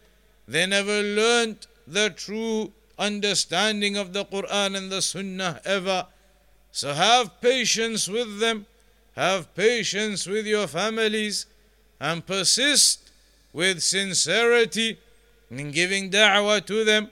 They 0.47 0.67
never 0.67 1.03
learnt 1.03 1.67
the 1.87 2.11
true 2.11 2.73
understanding 2.99 3.97
of 3.97 4.13
the 4.13 4.27
Quran 4.27 4.77
and 4.77 4.93
the 4.93 5.01
Sunnah 5.01 5.61
ever. 5.65 6.07
So 6.71 6.93
have 6.93 7.41
patience 7.41 8.09
with 8.09 8.41
them, 8.41 8.67
have 9.17 9.55
patience 9.55 10.27
with 10.27 10.47
your 10.47 10.67
families, 10.67 11.47
and 12.01 12.27
persist 12.27 13.11
with 13.53 13.83
sincerity 13.83 14.99
in 15.51 15.71
giving 15.71 16.11
da'wah 16.11 16.65
to 16.67 16.85
them, 16.85 17.09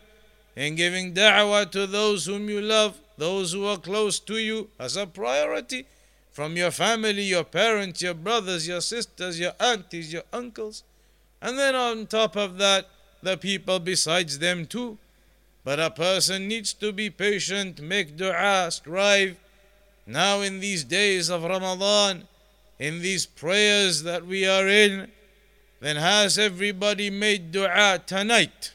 in 0.56 0.75
giving 0.75 1.14
da'wah 1.14 1.71
to 1.71 1.87
those 1.87 2.26
whom 2.26 2.49
you 2.49 2.61
love, 2.61 3.00
those 3.16 3.52
who 3.52 3.64
are 3.64 3.78
close 3.78 4.18
to 4.18 4.38
you 4.38 4.68
as 4.78 4.97
a 4.97 5.06
priority 5.06 5.87
from 6.32 6.56
your 6.56 6.71
family, 6.71 7.23
your 7.23 7.44
parents, 7.44 8.02
your 8.02 8.14
brothers, 8.14 8.66
your 8.66 8.80
sisters, 8.80 9.38
your 9.38 9.52
aunties, 9.61 10.12
your 10.12 10.25
uncles. 10.32 10.82
And 11.40 11.59
then 11.59 11.75
on 11.75 12.06
top 12.06 12.37
of 12.37 12.59
that, 12.59 12.88
the 13.23 13.37
people 13.37 13.78
besides 13.78 14.38
them 14.38 14.66
too. 14.66 14.99
But 15.64 15.78
a 15.78 15.90
person 15.90 16.49
needs 16.49 16.73
to 16.75 16.92
be 16.92 17.11
patient, 17.11 17.80
make 17.80 18.16
dua, 18.16 18.71
strive. 18.71 19.38
Now, 20.06 20.40
in 20.40 20.61
these 20.61 20.85
days 20.85 21.30
of 21.30 21.44
Ramadan, 21.44 22.26
in 22.78 23.02
these 23.02 23.26
prayers 23.26 24.02
that 24.02 24.26
we 24.26 24.47
are 24.47 24.68
in, 24.68 25.11
then 25.80 25.97
has 25.97 26.38
everybody 26.38 27.11
made 27.11 27.52
dua 27.52 28.00
tonight? 28.04 28.73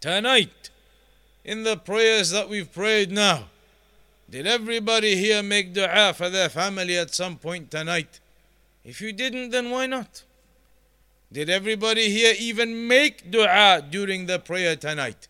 Tonight, 0.00 0.70
in 1.44 1.64
the 1.64 1.76
prayers 1.76 2.30
that 2.30 2.48
we've 2.48 2.72
prayed 2.72 3.10
now, 3.10 3.48
Did 4.30 4.46
everybody 4.46 5.16
here 5.16 5.42
make 5.42 5.74
dua 5.74 6.12
for 6.12 6.28
their 6.28 6.48
family 6.48 6.96
at 6.98 7.14
some 7.14 7.36
point 7.36 7.70
tonight? 7.70 8.20
If 8.84 9.00
you 9.00 9.12
didn't, 9.12 9.50
then 9.50 9.70
why 9.70 9.86
not? 9.86 10.24
Did 11.32 11.50
everybody 11.50 12.10
here 12.10 12.34
even 12.38 12.88
make 12.88 13.30
dua 13.30 13.82
during 13.88 14.26
the 14.26 14.38
prayer 14.38 14.76
tonight? 14.76 15.28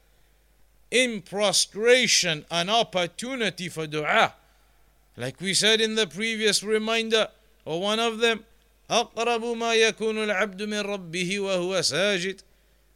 In 0.94 1.22
prostration, 1.22 2.46
an 2.50 2.70
opportunity 2.70 3.70
for 3.70 3.86
dua. 3.88 4.34
Like 5.16 5.40
we 5.42 5.54
said 5.54 5.82
in 5.82 5.96
the 5.96 6.08
previous 6.08 6.64
reminder, 6.64 7.28
or 7.66 7.82
one 7.82 8.00
of 8.00 8.20
them, 8.20 8.46
أقرب 8.90 9.58
ما 9.58 9.76
يكون 9.76 10.18
العبد 10.24 10.64
من 10.64 10.82
ربه 10.82 11.40
وهو 11.40 11.82
ساجد 11.82 12.42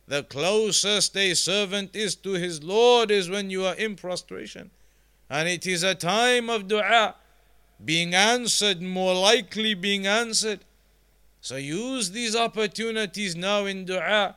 The 0.07 0.23
closest 0.23 1.15
a 1.15 1.33
servant 1.33 1.95
is 1.95 2.15
to 2.15 2.33
his 2.33 2.61
Lord 2.61 3.09
is 3.09 3.29
when 3.29 3.49
you 3.49 3.65
are 3.65 3.75
in 3.75 3.95
prostration. 3.95 4.69
And 5.29 5.47
it 5.47 5.65
is 5.65 5.83
a 5.83 5.95
time 5.95 6.49
of 6.49 6.67
dua 6.67 7.15
being 7.83 8.13
answered, 8.13 8.81
more 8.81 9.15
likely 9.15 9.73
being 9.73 10.05
answered. 10.05 10.59
So 11.41 11.55
use 11.55 12.11
these 12.11 12.35
opportunities 12.35 13.35
now 13.35 13.65
in 13.65 13.85
dua. 13.85 14.35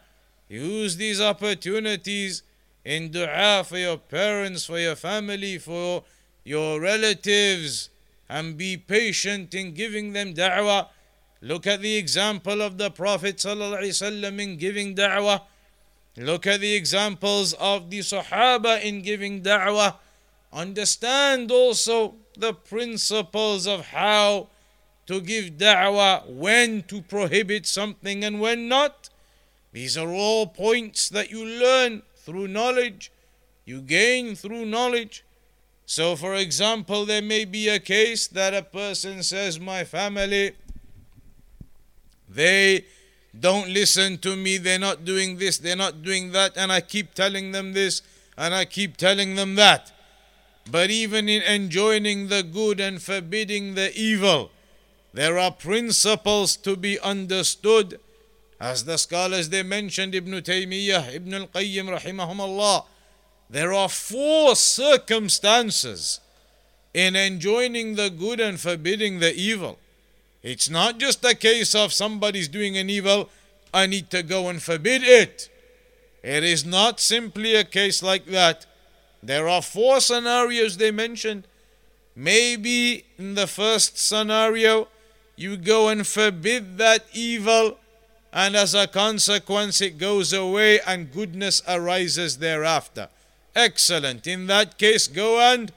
Use 0.48 0.96
these 0.96 1.20
opportunities 1.20 2.42
in 2.83 3.11
dua 3.11 3.63
for 3.63 3.77
your 3.77 3.97
parents, 3.97 4.65
for 4.65 4.79
your 4.79 4.95
family, 4.95 5.57
for 5.57 6.03
your 6.43 6.81
relatives, 6.81 7.89
and 8.29 8.57
be 8.57 8.77
patient 8.77 9.53
in 9.53 9.73
giving 9.73 10.13
them 10.13 10.33
da'wah. 10.33 10.87
Look 11.41 11.67
at 11.67 11.81
the 11.81 11.97
example 11.97 12.61
of 12.61 12.77
the 12.77 12.89
Prophet 12.89 13.37
ﷺ 13.37 14.39
in 14.39 14.57
giving 14.57 14.95
da'wah. 14.95 15.41
Look 16.17 16.45
at 16.47 16.59
the 16.59 16.73
examples 16.73 17.53
of 17.53 17.89
the 17.89 17.99
Sahaba 17.99 18.81
in 18.83 19.01
giving 19.01 19.41
da'wah. 19.41 19.95
Understand 20.53 21.51
also 21.51 22.15
the 22.37 22.53
principles 22.53 23.67
of 23.67 23.87
how 23.87 24.47
to 25.07 25.19
give 25.21 25.57
da'wah, 25.57 26.27
when 26.29 26.83
to 26.83 27.01
prohibit 27.01 27.65
something 27.65 28.23
and 28.23 28.39
when 28.39 28.67
not. 28.67 29.09
These 29.73 29.97
are 29.97 30.09
all 30.09 30.47
points 30.47 31.09
that 31.09 31.31
you 31.31 31.45
learn 31.45 32.03
through 32.25 32.47
knowledge, 32.47 33.11
you 33.65 33.81
gain 33.81 34.35
through 34.35 34.65
knowledge. 34.65 35.23
So, 35.85 36.15
for 36.15 36.35
example, 36.35 37.05
there 37.05 37.21
may 37.21 37.45
be 37.45 37.67
a 37.67 37.79
case 37.79 38.27
that 38.27 38.53
a 38.53 38.63
person 38.63 39.23
says, 39.23 39.59
My 39.59 39.83
family, 39.83 40.51
they 42.29 42.85
don't 43.37 43.69
listen 43.69 44.17
to 44.19 44.35
me, 44.35 44.57
they're 44.57 44.79
not 44.79 45.05
doing 45.05 45.37
this, 45.37 45.57
they're 45.57 45.75
not 45.75 46.01
doing 46.01 46.31
that, 46.31 46.57
and 46.57 46.71
I 46.71 46.81
keep 46.81 47.13
telling 47.13 47.51
them 47.51 47.73
this 47.73 48.01
and 48.37 48.53
I 48.53 48.65
keep 48.65 48.97
telling 48.97 49.35
them 49.35 49.55
that. 49.55 49.91
But 50.69 50.89
even 50.89 51.27
in 51.27 51.41
enjoining 51.43 52.27
the 52.27 52.43
good 52.43 52.79
and 52.79 53.01
forbidding 53.01 53.75
the 53.75 53.95
evil, 53.95 54.51
there 55.13 55.37
are 55.37 55.51
principles 55.51 56.55
to 56.57 56.75
be 56.75 56.99
understood. 56.99 57.99
As 58.61 58.85
the 58.85 58.97
scholars 58.97 59.49
they 59.49 59.63
mentioned, 59.63 60.13
Ibn 60.13 60.33
Taymiyyah, 60.33 61.15
Ibn 61.15 61.33
al 61.33 61.47
Qayyim, 61.47 61.99
rahimahumullah, 61.99 62.85
there 63.49 63.73
are 63.73 63.89
four 63.89 64.55
circumstances 64.55 66.19
in 66.93 67.15
enjoining 67.15 67.95
the 67.95 68.11
good 68.11 68.39
and 68.39 68.59
forbidding 68.59 69.19
the 69.19 69.33
evil. 69.33 69.79
It's 70.43 70.69
not 70.69 70.99
just 70.99 71.25
a 71.25 71.33
case 71.33 71.73
of 71.73 71.91
somebody's 71.91 72.47
doing 72.47 72.77
an 72.77 72.87
evil, 72.87 73.29
I 73.73 73.87
need 73.87 74.11
to 74.11 74.21
go 74.21 74.47
and 74.47 74.61
forbid 74.61 75.01
it. 75.01 75.49
It 76.21 76.43
is 76.43 76.63
not 76.63 76.99
simply 76.99 77.55
a 77.55 77.63
case 77.63 78.03
like 78.03 78.27
that. 78.27 78.67
There 79.23 79.49
are 79.49 79.63
four 79.63 80.01
scenarios 80.01 80.77
they 80.77 80.91
mentioned. 80.91 81.47
Maybe 82.15 83.05
in 83.17 83.33
the 83.33 83.47
first 83.47 83.97
scenario, 83.97 84.87
you 85.35 85.57
go 85.57 85.89
and 85.89 86.05
forbid 86.05 86.77
that 86.77 87.05
evil, 87.11 87.79
and 88.33 88.55
as 88.55 88.73
a 88.73 88.87
consequence, 88.87 89.81
it 89.81 89.97
goes 89.97 90.31
away 90.31 90.79
and 90.81 91.11
goodness 91.11 91.61
arises 91.67 92.37
thereafter. 92.37 93.09
Excellent. 93.55 94.25
In 94.25 94.47
that 94.47 94.77
case, 94.77 95.07
go 95.07 95.39
and 95.39 95.71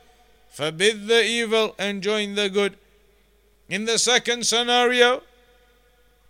forbid 0.51 1.09
the 1.09 1.25
evil 1.25 1.75
and 1.79 2.03
join 2.03 2.37
the 2.37 2.49
good. 2.49 2.77
In 3.69 3.87
the 3.87 3.99
second 3.99 4.47
scenario, 4.47 5.23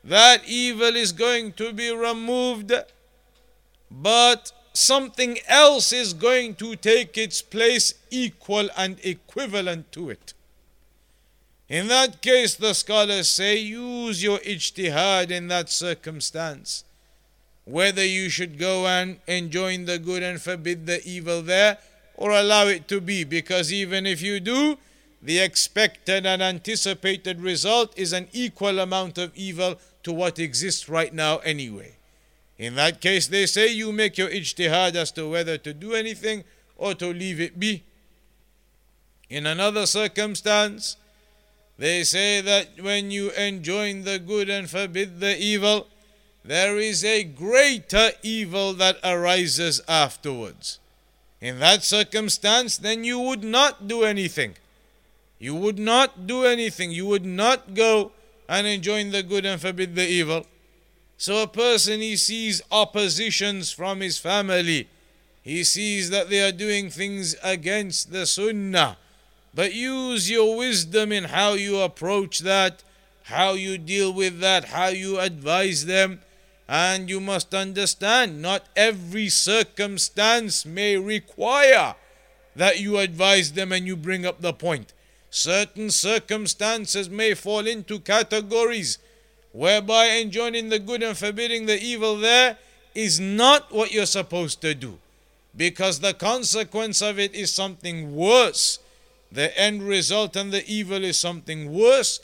that 0.02 0.42
evil 0.46 0.96
is 0.96 1.12
going 1.12 1.52
to 1.54 1.72
be 1.72 1.90
removed, 1.90 2.72
but 3.90 4.52
something 4.72 5.38
else 5.46 5.92
is 5.92 6.14
going 6.14 6.54
to 6.56 6.76
take 6.76 7.18
its 7.18 7.42
place 7.42 7.94
equal 8.10 8.68
and 8.76 8.98
equivalent 9.02 9.92
to 9.92 10.10
it. 10.10 10.32
In 11.74 11.88
that 11.88 12.22
case, 12.22 12.54
the 12.54 12.72
scholars 12.72 13.28
say, 13.28 13.56
use 13.56 14.22
your 14.22 14.38
ijtihad 14.38 15.32
in 15.32 15.48
that 15.48 15.68
circumstance. 15.68 16.84
Whether 17.64 18.04
you 18.04 18.28
should 18.28 18.60
go 18.60 18.86
and 18.86 19.18
enjoin 19.26 19.84
the 19.84 19.98
good 19.98 20.22
and 20.22 20.40
forbid 20.40 20.86
the 20.86 21.04
evil 21.04 21.42
there, 21.42 21.78
or 22.14 22.30
allow 22.30 22.68
it 22.68 22.86
to 22.86 23.00
be, 23.00 23.24
because 23.24 23.72
even 23.72 24.06
if 24.06 24.22
you 24.22 24.38
do, 24.38 24.78
the 25.20 25.40
expected 25.40 26.24
and 26.24 26.40
anticipated 26.40 27.40
result 27.40 27.92
is 27.98 28.12
an 28.12 28.28
equal 28.32 28.78
amount 28.78 29.18
of 29.18 29.36
evil 29.36 29.74
to 30.04 30.12
what 30.12 30.38
exists 30.38 30.88
right 30.88 31.12
now 31.12 31.38
anyway. 31.38 31.96
In 32.56 32.76
that 32.76 33.00
case, 33.00 33.26
they 33.26 33.46
say 33.46 33.72
you 33.72 33.90
make 33.90 34.16
your 34.16 34.28
ijtihad 34.28 34.94
as 34.94 35.10
to 35.10 35.28
whether 35.28 35.58
to 35.58 35.74
do 35.74 35.94
anything 35.94 36.44
or 36.76 36.94
to 36.94 37.08
leave 37.12 37.40
it 37.40 37.58
be. 37.58 37.82
In 39.28 39.44
another 39.44 39.86
circumstance, 39.86 40.98
they 41.76 42.04
say 42.04 42.40
that 42.40 42.80
when 42.80 43.10
you 43.10 43.30
enjoin 43.32 44.04
the 44.04 44.18
good 44.18 44.48
and 44.48 44.70
forbid 44.70 45.20
the 45.20 45.36
evil, 45.36 45.88
there 46.44 46.78
is 46.78 47.04
a 47.04 47.24
greater 47.24 48.10
evil 48.22 48.74
that 48.74 48.98
arises 49.02 49.80
afterwards. 49.88 50.78
In 51.40 51.58
that 51.58 51.82
circumstance, 51.82 52.76
then 52.76 53.04
you 53.04 53.18
would 53.18 53.42
not 53.42 53.88
do 53.88 54.04
anything. 54.04 54.54
You 55.38 55.54
would 55.54 55.78
not 55.78 56.26
do 56.26 56.44
anything. 56.44 56.90
You 56.90 57.06
would 57.06 57.24
not 57.24 57.74
go 57.74 58.12
and 58.48 58.66
enjoin 58.66 59.10
the 59.10 59.22
good 59.22 59.44
and 59.44 59.60
forbid 59.60 59.94
the 59.94 60.06
evil. 60.06 60.46
So 61.16 61.42
a 61.42 61.48
person 61.48 62.00
he 62.00 62.16
sees 62.16 62.62
oppositions 62.70 63.72
from 63.72 64.00
his 64.00 64.18
family. 64.18 64.88
He 65.42 65.64
sees 65.64 66.10
that 66.10 66.30
they 66.30 66.46
are 66.46 66.52
doing 66.52 66.90
things 66.90 67.36
against 67.42 68.12
the 68.12 68.26
sunnah. 68.26 68.96
But 69.54 69.74
use 69.74 70.30
your 70.30 70.56
wisdom 70.56 71.12
in 71.12 71.24
how 71.24 71.52
you 71.52 71.80
approach 71.80 72.40
that, 72.40 72.82
how 73.24 73.52
you 73.52 73.78
deal 73.78 74.12
with 74.12 74.40
that, 74.40 74.66
how 74.66 74.88
you 74.88 75.20
advise 75.20 75.86
them. 75.86 76.20
And 76.68 77.10
you 77.10 77.20
must 77.20 77.54
understand, 77.54 78.40
not 78.40 78.66
every 78.74 79.28
circumstance 79.28 80.64
may 80.64 80.96
require 80.96 81.94
that 82.56 82.80
you 82.80 82.98
advise 82.98 83.52
them 83.52 83.70
and 83.72 83.86
you 83.86 83.96
bring 83.96 84.24
up 84.24 84.40
the 84.40 84.52
point. 84.52 84.92
Certain 85.30 85.90
circumstances 85.90 87.10
may 87.10 87.34
fall 87.34 87.66
into 87.66 87.98
categories 87.98 88.98
whereby 89.52 90.08
enjoining 90.08 90.68
the 90.68 90.78
good 90.78 91.02
and 91.02 91.16
forbidding 91.16 91.66
the 91.66 91.80
evil 91.80 92.16
there 92.16 92.56
is 92.94 93.20
not 93.20 93.72
what 93.72 93.92
you're 93.92 94.06
supposed 94.06 94.60
to 94.60 94.74
do 94.74 94.98
because 95.56 96.00
the 96.00 96.14
consequence 96.14 97.02
of 97.02 97.18
it 97.18 97.34
is 97.34 97.52
something 97.52 98.14
worse. 98.14 98.78
The 99.34 99.56
end 99.58 99.82
result 99.82 100.36
and 100.36 100.52
the 100.52 100.66
evil 100.66 101.04
is 101.04 101.18
something 101.18 101.72
worse. 101.72 102.20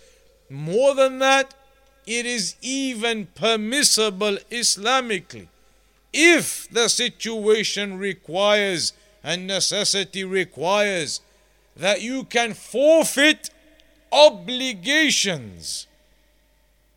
More 0.48 0.94
than 0.94 1.18
that, 1.18 1.54
it 2.06 2.24
is 2.24 2.56
even 2.62 3.26
permissible 3.34 4.38
Islamically. 4.50 5.48
If 6.12 6.68
the 6.70 6.88
situation 6.88 7.98
requires 7.98 8.92
and 9.22 9.46
necessity 9.46 10.24
requires 10.24 11.20
that 11.76 12.00
you 12.00 12.24
can 12.24 12.54
forfeit 12.54 13.50
obligations 14.10 15.86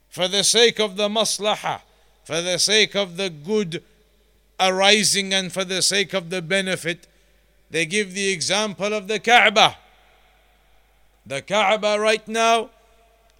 for 0.09 0.27
the 0.27 0.43
sake 0.43 0.79
of 0.79 0.95
the 0.95 1.09
maslahah, 1.09 1.81
for 2.23 2.41
the 2.41 2.57
sake 2.57 2.95
of 2.95 3.17
the 3.17 3.29
good 3.29 3.83
arising 4.59 5.33
and 5.33 5.51
for 5.51 5.63
the 5.63 5.81
sake 5.81 6.13
of 6.13 6.29
the 6.29 6.41
benefit. 6.41 7.07
They 7.69 7.85
give 7.85 8.13
the 8.13 8.29
example 8.29 8.93
of 8.93 9.07
the 9.07 9.19
Kaaba. 9.19 9.77
The 11.25 11.41
Kaaba 11.41 11.97
right 11.99 12.27
now, 12.27 12.69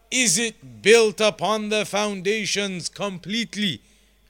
is 0.10 0.38
it 0.38 0.82
built 0.82 1.19
upon 1.19 1.69
the 1.69 1.86
foundations 1.86 2.88
completely 2.88 3.82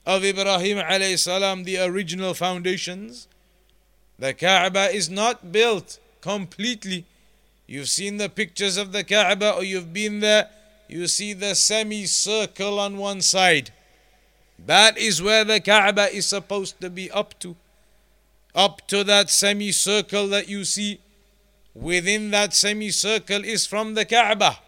of 0.06 0.24
Ibrahim 0.24 0.78
alayhi 0.78 1.18
salam, 1.18 1.64
the 1.64 1.78
original 1.78 2.34
foundations? 2.34 3.28
The 4.18 4.34
Kaaba 4.34 4.90
is 4.90 5.10
not 5.10 5.52
built 5.52 5.98
completely. 6.20 7.04
You've 7.66 7.88
seen 7.88 8.16
the 8.16 8.28
pictures 8.28 8.76
of 8.76 8.92
the 8.92 9.04
Kaaba 9.04 9.54
or 9.54 9.64
you've 9.64 9.92
been 9.92 10.20
there, 10.20 10.48
you 10.88 11.06
see 11.06 11.32
the 11.32 11.54
semicircle 11.54 12.78
on 12.78 12.96
one 12.96 13.20
side. 13.20 13.70
That 14.58 14.96
is 14.98 15.22
where 15.22 15.44
the 15.44 15.60
Kaaba 15.60 16.14
is 16.14 16.26
supposed 16.26 16.80
to 16.80 16.90
be 16.90 17.10
up 17.10 17.38
to. 17.40 17.56
Up 18.54 18.86
to 18.88 19.02
that 19.04 19.30
semicircle 19.30 20.28
that 20.28 20.48
you 20.48 20.64
see. 20.64 21.00
Within 21.74 22.30
that 22.30 22.54
semicircle 22.54 23.44
is 23.44 23.66
from 23.66 23.94
the 23.94 24.04
Kaaba. 24.04 24.58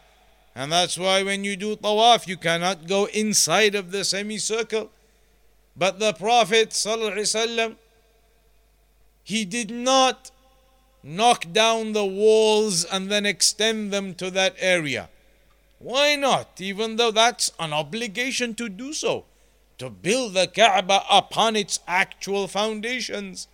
And 0.55 0.73
that's 0.73 0.99
why 0.99 1.23
when 1.23 1.45
you 1.45 1.57
do 1.57 1.77
tawaf, 1.77 2.27
you 2.27 2.37
cannot 2.37 2.87
go 2.87 3.07
inside 3.07 3.75
of 3.75 3.91
the 3.93 4.05
semicircle. 4.05 4.91
But 5.77 5.99
the 5.99 6.15
Prophet, 6.15 6.75
he 9.23 9.45
did 9.45 9.71
not 9.71 10.31
knock 11.03 11.53
down 11.53 11.93
the 11.93 12.05
walls 12.05 12.85
and 12.85 13.11
then 13.11 13.27
extend 13.27 13.93
them 13.93 14.15
to 14.15 14.31
that 14.31 14.57
area. 14.59 15.09
Why 15.79 16.17
not? 16.17 16.59
Even 16.59 16.97
though 16.97 17.11
that's 17.11 17.53
an 17.61 17.73
obligation 17.73 18.55
to 18.55 18.69
do 18.69 18.93
so, 18.93 19.27
to 19.79 19.91
build 19.91 20.35
the 20.35 20.47
Kaaba 20.47 21.05
upon 21.11 21.55
its 21.55 21.81
actual 21.87 22.49
foundations. 22.49 23.47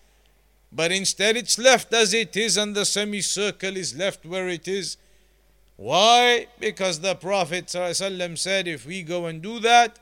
But 0.74 0.90
instead, 0.90 1.36
it's 1.36 1.58
left 1.58 1.92
as 1.92 2.14
it 2.14 2.34
is, 2.36 2.56
and 2.56 2.74
the 2.74 2.86
semicircle 2.86 3.76
is 3.76 3.94
left 3.94 4.24
where 4.24 4.48
it 4.48 4.66
is. 4.66 4.96
Why? 5.76 6.46
Because 6.58 7.00
the 7.00 7.14
Prophet 7.14 7.66
ﷺ 7.66 8.38
said, 8.38 8.66
if 8.66 8.86
we 8.86 9.02
go 9.02 9.26
and 9.26 9.42
do 9.42 9.60
that, 9.60 9.98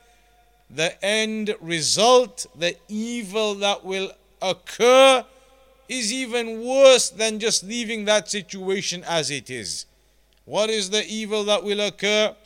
the 0.69 1.03
end 1.05 1.57
result, 1.61 2.47
the 2.57 2.77
evil 2.89 3.57
that 3.57 3.85
will 3.85 4.13
occur, 4.41 5.25
is 5.89 6.13
even 6.13 6.65
worse 6.65 7.11
than 7.11 7.41
just 7.41 7.65
leaving 7.65 8.05
that 8.05 8.31
situation 8.31 9.03
as 9.09 9.31
it 9.31 9.51
is. 9.51 9.87
What 10.45 10.71
is 10.71 10.91
the 10.91 11.05
evil 11.05 11.43
that 11.45 11.65
will 11.65 11.81
occur? 11.81 12.37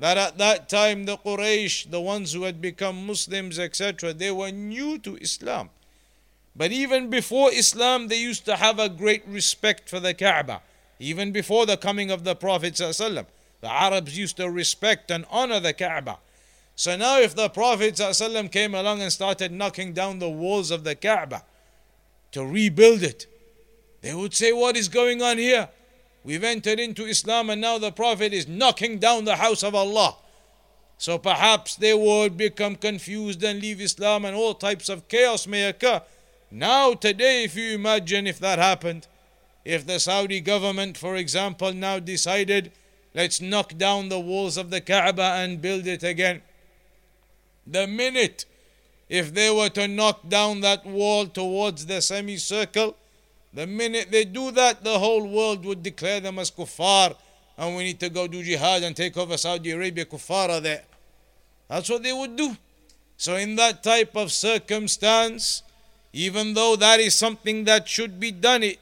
That 0.00 0.16
at 0.16 0.38
that 0.38 0.70
time 0.70 1.04
the 1.04 1.18
Quraysh, 1.18 1.90
the 1.90 2.00
ones 2.00 2.32
who 2.32 2.44
had 2.44 2.62
become 2.62 3.06
Muslims, 3.06 3.58
etc., 3.58 4.14
they 4.14 4.30
were 4.30 4.50
new 4.50 4.98
to 5.00 5.16
Islam. 5.16 5.68
But 6.58 6.72
even 6.72 7.08
before 7.08 7.52
Islam, 7.52 8.08
they 8.08 8.18
used 8.18 8.44
to 8.46 8.56
have 8.56 8.80
a 8.80 8.88
great 8.88 9.22
respect 9.28 9.88
for 9.88 10.00
the 10.00 10.12
Kaaba. 10.12 10.60
Even 10.98 11.30
before 11.30 11.66
the 11.66 11.76
coming 11.76 12.10
of 12.10 12.24
the 12.24 12.34
Prophet, 12.34 12.74
ﷺ, 12.74 13.26
the 13.60 13.70
Arabs 13.70 14.18
used 14.18 14.36
to 14.38 14.50
respect 14.50 15.12
and 15.12 15.24
honor 15.30 15.60
the 15.60 15.72
Kaaba. 15.72 16.18
So 16.74 16.96
now, 16.96 17.20
if 17.20 17.36
the 17.36 17.48
Prophet 17.48 17.94
ﷺ 17.94 18.50
came 18.50 18.74
along 18.74 19.00
and 19.02 19.12
started 19.12 19.52
knocking 19.52 19.92
down 19.92 20.18
the 20.18 20.28
walls 20.28 20.72
of 20.72 20.82
the 20.82 20.96
Kaaba 20.96 21.44
to 22.32 22.44
rebuild 22.44 23.04
it, 23.04 23.26
they 24.00 24.12
would 24.12 24.34
say, 24.34 24.52
What 24.52 24.76
is 24.76 24.88
going 24.88 25.22
on 25.22 25.38
here? 25.38 25.68
We've 26.24 26.42
entered 26.42 26.80
into 26.80 27.06
Islam 27.06 27.50
and 27.50 27.60
now 27.60 27.78
the 27.78 27.92
Prophet 27.92 28.32
is 28.32 28.48
knocking 28.48 28.98
down 28.98 29.24
the 29.24 29.36
house 29.36 29.62
of 29.62 29.76
Allah. 29.76 30.16
So 30.98 31.18
perhaps 31.18 31.76
they 31.76 31.94
would 31.94 32.36
become 32.36 32.74
confused 32.74 33.44
and 33.44 33.62
leave 33.62 33.80
Islam 33.80 34.24
and 34.24 34.34
all 34.34 34.54
types 34.54 34.88
of 34.88 35.06
chaos 35.06 35.46
may 35.46 35.64
occur. 35.64 36.02
Now, 36.50 36.94
today, 36.94 37.44
if 37.44 37.56
you 37.56 37.74
imagine 37.74 38.26
if 38.26 38.38
that 38.38 38.58
happened, 38.58 39.06
if 39.64 39.86
the 39.86 40.00
Saudi 40.00 40.40
government, 40.40 40.96
for 40.96 41.16
example, 41.16 41.74
now 41.74 41.98
decided, 41.98 42.72
let's 43.14 43.40
knock 43.40 43.76
down 43.76 44.08
the 44.08 44.18
walls 44.18 44.56
of 44.56 44.70
the 44.70 44.80
Kaaba 44.80 45.34
and 45.36 45.60
build 45.60 45.86
it 45.86 46.02
again. 46.02 46.40
The 47.66 47.86
minute, 47.86 48.46
if 49.10 49.34
they 49.34 49.50
were 49.50 49.68
to 49.70 49.86
knock 49.86 50.26
down 50.28 50.62
that 50.62 50.86
wall 50.86 51.26
towards 51.26 51.84
the 51.84 52.00
semicircle, 52.00 52.96
the 53.52 53.66
minute 53.66 54.08
they 54.10 54.24
do 54.24 54.50
that, 54.52 54.84
the 54.84 54.98
whole 54.98 55.26
world 55.26 55.64
would 55.66 55.82
declare 55.82 56.20
them 56.20 56.38
as 56.38 56.50
kuffar, 56.50 57.14
and 57.58 57.76
we 57.76 57.84
need 57.84 58.00
to 58.00 58.08
go 58.08 58.26
do 58.26 58.42
jihad 58.42 58.82
and 58.82 58.96
take 58.96 59.16
over 59.16 59.36
Saudi 59.36 59.72
Arabia. 59.72 60.04
Kuffar 60.06 60.62
there. 60.62 60.84
That's 61.68 61.90
what 61.90 62.02
they 62.02 62.12
would 62.12 62.36
do. 62.36 62.56
So, 63.16 63.34
in 63.36 63.56
that 63.56 63.82
type 63.82 64.16
of 64.16 64.30
circumstance, 64.30 65.62
even 66.12 66.54
though 66.54 66.76
that 66.76 67.00
is 67.00 67.14
something 67.14 67.64
that 67.64 67.88
should 67.88 68.18
be 68.18 68.30
done, 68.30 68.62
it, 68.62 68.78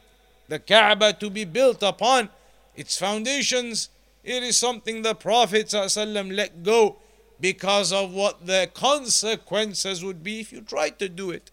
the 0.49 0.59
Kaaba 0.59 1.13
to 1.15 1.31
be 1.31 1.45
built 1.45 1.83
upon 1.83 2.29
its 2.77 2.97
foundations, 2.97 3.89
it 4.23 4.43
is 4.43 4.57
something 4.57 5.03
the 5.03 5.15
Prophet 5.15 5.67
ﷺ 5.67 6.35
let 6.35 6.63
go 6.63 6.97
because 7.41 7.93
of 7.93 8.13
what 8.13 8.47
the 8.47 8.71
consequences 8.75 10.05
would 10.05 10.23
be 10.23 10.41
if 10.41 10.53
you 10.53 10.61
tried 10.61 10.99
to 10.99 11.09
do 11.09 11.31
it. 11.31 11.51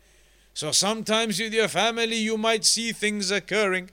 So 0.53 0.71
sometimes 0.71 1.39
with 1.39 1.53
your 1.53 1.67
family 1.67 2.17
you 2.17 2.37
might 2.37 2.63
see 2.65 2.91
things 2.91 3.31
occurring, 3.31 3.89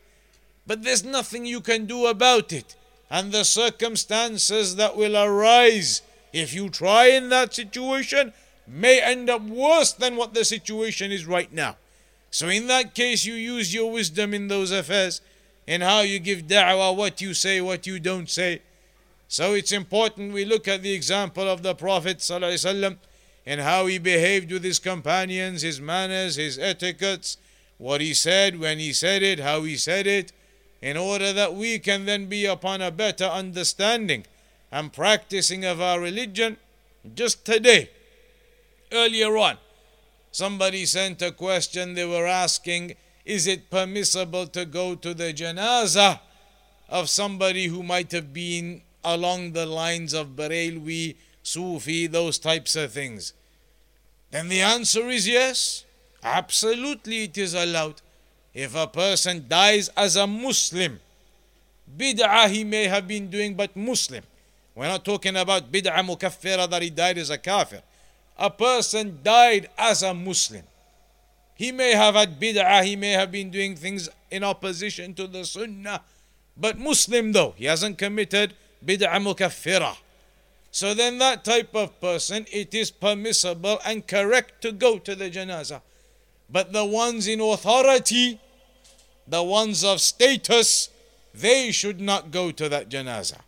but 0.67 0.83
there's 0.83 1.05
nothing 1.05 1.47
you 1.47 1.61
can 1.61 1.87
do 1.87 2.07
about 2.07 2.53
it. 2.53 2.77
And 3.11 3.33
the 3.33 3.45
circumstances 3.45 4.77
that 4.77 4.97
will 4.97 5.17
arise 5.17 6.03
if 6.33 6.55
you 6.55 6.69
try 6.69 7.07
in 7.07 7.29
that 7.31 7.55
situation 7.55 8.33
may 8.71 9.03
end 9.03 9.29
up 9.29 9.43
worse 9.43 9.93
than 9.93 10.17
what 10.17 10.35
the 10.35 10.45
situation 10.45 11.11
is 11.11 11.27
right 11.27 11.53
now. 11.53 11.77
So 12.31 12.49
in 12.49 12.69
that 12.69 12.95
case, 12.95 13.25
you 13.25 13.35
use 13.35 13.75
your 13.75 13.91
wisdom 13.91 14.33
in 14.33 14.49
those 14.49 14.71
affairs, 14.71 15.21
in 15.67 15.81
how 15.81 16.01
you 16.01 16.19
give 16.21 16.43
da'wah, 16.43 16.95
what 16.95 17.21
you 17.21 17.35
say, 17.35 17.61
what 17.61 17.87
you 17.87 17.99
don't 17.99 18.31
say. 18.31 18.63
So 19.27 19.55
it's 19.55 19.73
important 19.73 20.33
we 20.33 20.45
look 20.45 20.69
at 20.69 20.83
the 20.83 20.93
example 20.93 21.49
of 21.49 21.63
the 21.63 21.75
Prophet 21.75 22.19
ﷺ 22.19 22.97
and 23.47 23.61
how 23.61 23.87
he 23.87 23.99
behaved 23.99 24.53
with 24.53 24.65
his 24.65 24.79
companions, 24.79 25.63
his 25.63 25.81
manners, 25.81 26.37
his 26.37 26.59
etiquettes, 26.59 27.37
what 27.79 28.01
he 28.01 28.15
said, 28.15 28.61
when 28.61 28.79
he 28.79 28.93
said 28.93 29.23
it, 29.23 29.41
how 29.41 29.63
he 29.63 29.77
said 29.77 30.07
it, 30.07 30.33
in 30.83 30.97
order 30.97 31.33
that 31.33 31.55
we 31.55 31.79
can 31.79 32.05
then 32.07 32.27
be 32.27 32.47
upon 32.47 32.83
a 32.83 32.91
better 32.91 33.25
understanding 33.25 34.25
and 34.71 34.93
practicing 34.93 35.65
of 35.65 35.81
our 35.81 36.01
religion. 36.01 36.57
Just 37.15 37.45
today, 37.45 37.91
earlier 38.93 39.37
on, 39.37 39.57
somebody 40.33 40.87
sent 40.87 41.23
a 41.23 41.33
question, 41.33 41.95
they 41.95 42.05
were 42.05 42.27
asking, 42.27 42.95
is 43.25 43.47
it 43.47 43.71
permissible 43.71 44.47
to 44.49 44.65
go 44.65 44.95
to 44.95 45.15
the 45.15 45.33
janazah 45.33 46.21
of 46.89 47.09
somebody 47.09 47.67
who 47.67 47.83
might 47.83 48.13
have 48.13 48.33
been 48.33 48.83
along 49.05 49.53
the 49.53 49.67
lines 49.67 50.13
of 50.13 50.37
Barelwi, 50.37 51.17
Sufi, 51.43 52.07
those 52.07 52.39
types 52.39 52.77
of 52.77 52.93
things? 52.93 53.33
Then 54.31 54.49
the 54.49 54.61
answer 54.61 55.09
is 55.09 55.29
yes. 55.29 55.85
Absolutely, 56.23 57.25
it 57.25 57.39
is 57.39 57.55
allowed. 57.55 58.03
If 58.53 58.75
a 58.75 58.87
person 58.87 59.47
dies 59.49 59.89
as 59.97 60.17
a 60.17 60.27
Muslim, 60.27 61.01
bid'ah 61.97 62.49
he 62.49 62.65
may 62.65 62.85
have 62.85 63.07
been 63.07 63.31
doing, 63.31 63.55
but 63.55 63.77
Muslim. 63.77 64.25
We're 64.75 64.89
not 64.89 65.05
talking 65.05 65.37
about 65.37 65.71
bid'ah 65.73 66.05
mukaffira 66.05 66.69
that 66.69 66.83
he 66.83 66.91
died 66.91 67.19
as 67.19 67.31
a 67.31 67.39
kafir. 67.39 67.83
A 68.41 68.49
person 68.49 69.21
died 69.23 69.69
as 69.77 70.03
a 70.03 70.15
Muslim. 70.15 70.63
He 71.55 71.73
may 71.73 71.93
have 71.93 72.15
had 72.15 72.41
bid'ah, 72.41 72.83
he 72.83 72.97
may 72.97 73.11
have 73.11 73.31
been 73.31 73.51
doing 73.51 73.77
things 73.77 74.09
in 74.31 74.43
opposition 74.43 75.13
to 75.15 75.27
the 75.27 75.45
sunnah, 75.45 76.01
but 76.57 76.79
Muslim 76.79 77.33
though, 77.33 77.53
he 77.59 77.67
hasn't 77.67 77.99
committed 77.99 78.55
bid'ah 78.85 79.21
mukaffira. 79.21 79.95
So 80.71 80.95
then 80.95 81.19
that 81.19 81.45
type 81.45 81.75
of 81.75 82.01
person, 82.01 82.47
it 82.51 82.73
is 82.73 82.91
permissible 82.91 83.79
and 83.85 84.07
correct 84.07 84.63
to 84.63 84.73
go 84.73 84.99
to 84.99 85.15
the 85.15 85.31
janazah. 85.31 85.83
But 86.49 86.73
the 86.73 86.87
ones 86.87 87.27
in 87.27 87.41
authority, 87.41 88.41
the 89.27 89.43
ones 89.43 89.85
of 89.85 90.01
status, 90.01 90.89
they 91.35 91.73
should 91.73 92.01
not 92.01 92.31
go 92.31 92.53
to 92.53 92.69
that 92.71 92.89
janazah. 92.89 93.41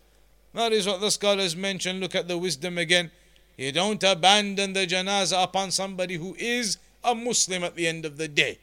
That 0.53 0.73
is 0.73 0.87
what 0.87 1.01
the 1.01 1.11
scholars 1.11 1.57
mention. 1.57 1.99
Look 1.99 2.15
at 2.15 2.29
the 2.29 2.37
wisdom 2.37 2.77
again. 2.77 3.11
You 3.57 3.73
don't 3.73 4.03
abandon 4.03 4.73
the 4.73 4.87
janazah 4.87 5.45
upon 5.45 5.71
somebody 5.71 6.17
who 6.17 6.35
is 6.39 6.79
a 7.05 7.15
Muslim 7.15 7.65
at 7.65 7.77
the 7.77 7.87
end 7.87 8.05
of 8.05 8.17
the 8.17 8.29
day. 8.29 8.59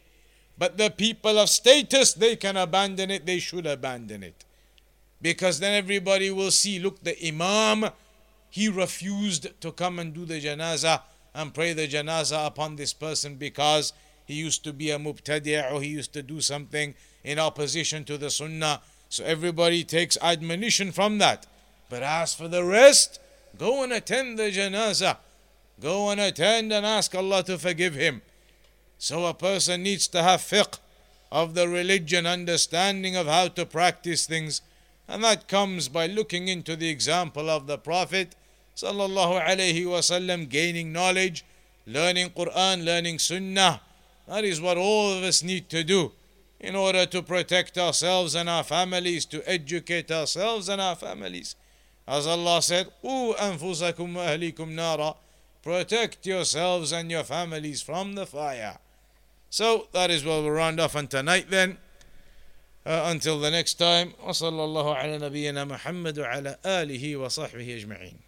But 0.57 0.77
the 0.77 0.89
people 0.89 1.37
of 1.39 1.49
status, 1.49 2.13
they 2.13 2.35
can 2.35 2.57
abandon 2.57 3.11
it, 3.11 3.25
they 3.25 3.39
should 3.39 3.65
abandon 3.65 4.23
it. 4.23 4.45
Because 5.21 5.59
then 5.59 5.73
everybody 5.73 6.31
will 6.31 6.51
see, 6.51 6.79
look, 6.79 7.03
the 7.03 7.15
Imam 7.25 7.91
he 8.49 8.67
refused 8.67 9.47
to 9.61 9.71
come 9.71 9.99
and 9.99 10.13
do 10.13 10.25
the 10.25 10.41
janazah 10.41 11.01
and 11.33 11.53
pray 11.53 11.73
the 11.73 11.87
janazah 11.87 12.47
upon 12.47 12.75
this 12.75 12.93
person 12.93 13.35
because 13.35 13.93
he 14.25 14.33
used 14.33 14.63
to 14.63 14.73
be 14.73 14.91
a 14.91 14.97
mubtadi' 14.97 15.71
or 15.71 15.81
he 15.81 15.89
used 15.89 16.13
to 16.13 16.23
do 16.23 16.41
something 16.41 16.95
in 17.23 17.39
opposition 17.39 18.03
to 18.05 18.17
the 18.17 18.29
sunnah. 18.29 18.81
So 19.09 19.23
everybody 19.23 19.83
takes 19.83 20.17
admonition 20.21 20.91
from 20.91 21.19
that. 21.19 21.45
But 21.89 22.03
as 22.03 22.33
for 22.33 22.47
the 22.47 22.63
rest, 22.63 23.19
go 23.57 23.83
and 23.83 23.93
attend 23.93 24.37
the 24.37 24.51
janazah. 24.51 25.17
Go 25.79 26.09
and 26.09 26.19
attend 26.19 26.73
and 26.73 26.85
ask 26.85 27.15
Allah 27.15 27.43
to 27.43 27.57
forgive 27.57 27.95
him. 27.95 28.21
So 28.97 29.25
a 29.25 29.33
person 29.33 29.83
needs 29.83 30.07
to 30.09 30.21
have 30.21 30.41
fiqh 30.41 30.77
of 31.31 31.53
the 31.53 31.67
religion, 31.67 32.25
understanding 32.25 33.15
of 33.15 33.27
how 33.27 33.47
to 33.49 33.65
practice 33.65 34.25
things. 34.25 34.61
And 35.07 35.23
that 35.23 35.47
comes 35.47 35.87
by 35.87 36.07
looking 36.07 36.47
into 36.47 36.75
the 36.75 36.89
example 36.89 37.49
of 37.49 37.65
the 37.67 37.77
Prophet 37.77 38.35
sallallahu 38.75 39.41
alaihi 39.41 39.85
wasallam, 39.85 40.49
gaining 40.49 40.91
knowledge, 40.91 41.45
learning 41.85 42.29
Quran, 42.31 42.83
learning 42.83 43.19
Sunnah. 43.19 43.81
That 44.27 44.43
is 44.43 44.61
what 44.61 44.77
all 44.77 45.13
of 45.13 45.23
us 45.23 45.41
need 45.43 45.69
to 45.69 45.83
do 45.83 46.11
in 46.59 46.75
order 46.75 47.05
to 47.05 47.21
protect 47.23 47.77
ourselves 47.77 48.35
and 48.35 48.49
our 48.49 48.63
families, 48.63 49.25
to 49.25 49.41
educate 49.49 50.11
ourselves 50.11 50.67
and 50.67 50.81
our 50.81 50.95
families. 50.95 51.55
As 52.08 52.26
Allah 52.26 52.60
said, 52.60 52.90
أنفسكم 53.04 54.16
وأهليكم 54.16 54.68
نارا 54.76 55.16
Protect 55.62 56.26
yourselves 56.26 56.92
and 56.92 57.10
your 57.10 57.24
families 57.24 57.80
from 57.80 58.14
the 58.14 58.26
fire. 58.26 58.76
So 59.48 59.88
that 59.92 60.10
is 60.10 60.22
what 60.22 60.42
we'll 60.42 60.50
round 60.50 60.78
off 60.78 60.94
on 60.94 61.06
tonight 61.06 61.46
then. 61.48 61.78
Uh, 62.84 63.04
until 63.06 63.40
the 63.40 63.50
next 63.50 63.74
time 63.74 64.12
وصلى 64.22 64.64
الله 64.64 64.94
على 64.96 65.18
نبينا 65.18 65.64
محمد 65.64 66.18
وعلى 66.18 66.58
آله 66.66 67.16
وصحبه 67.16 67.76
أجمعين 67.76 68.18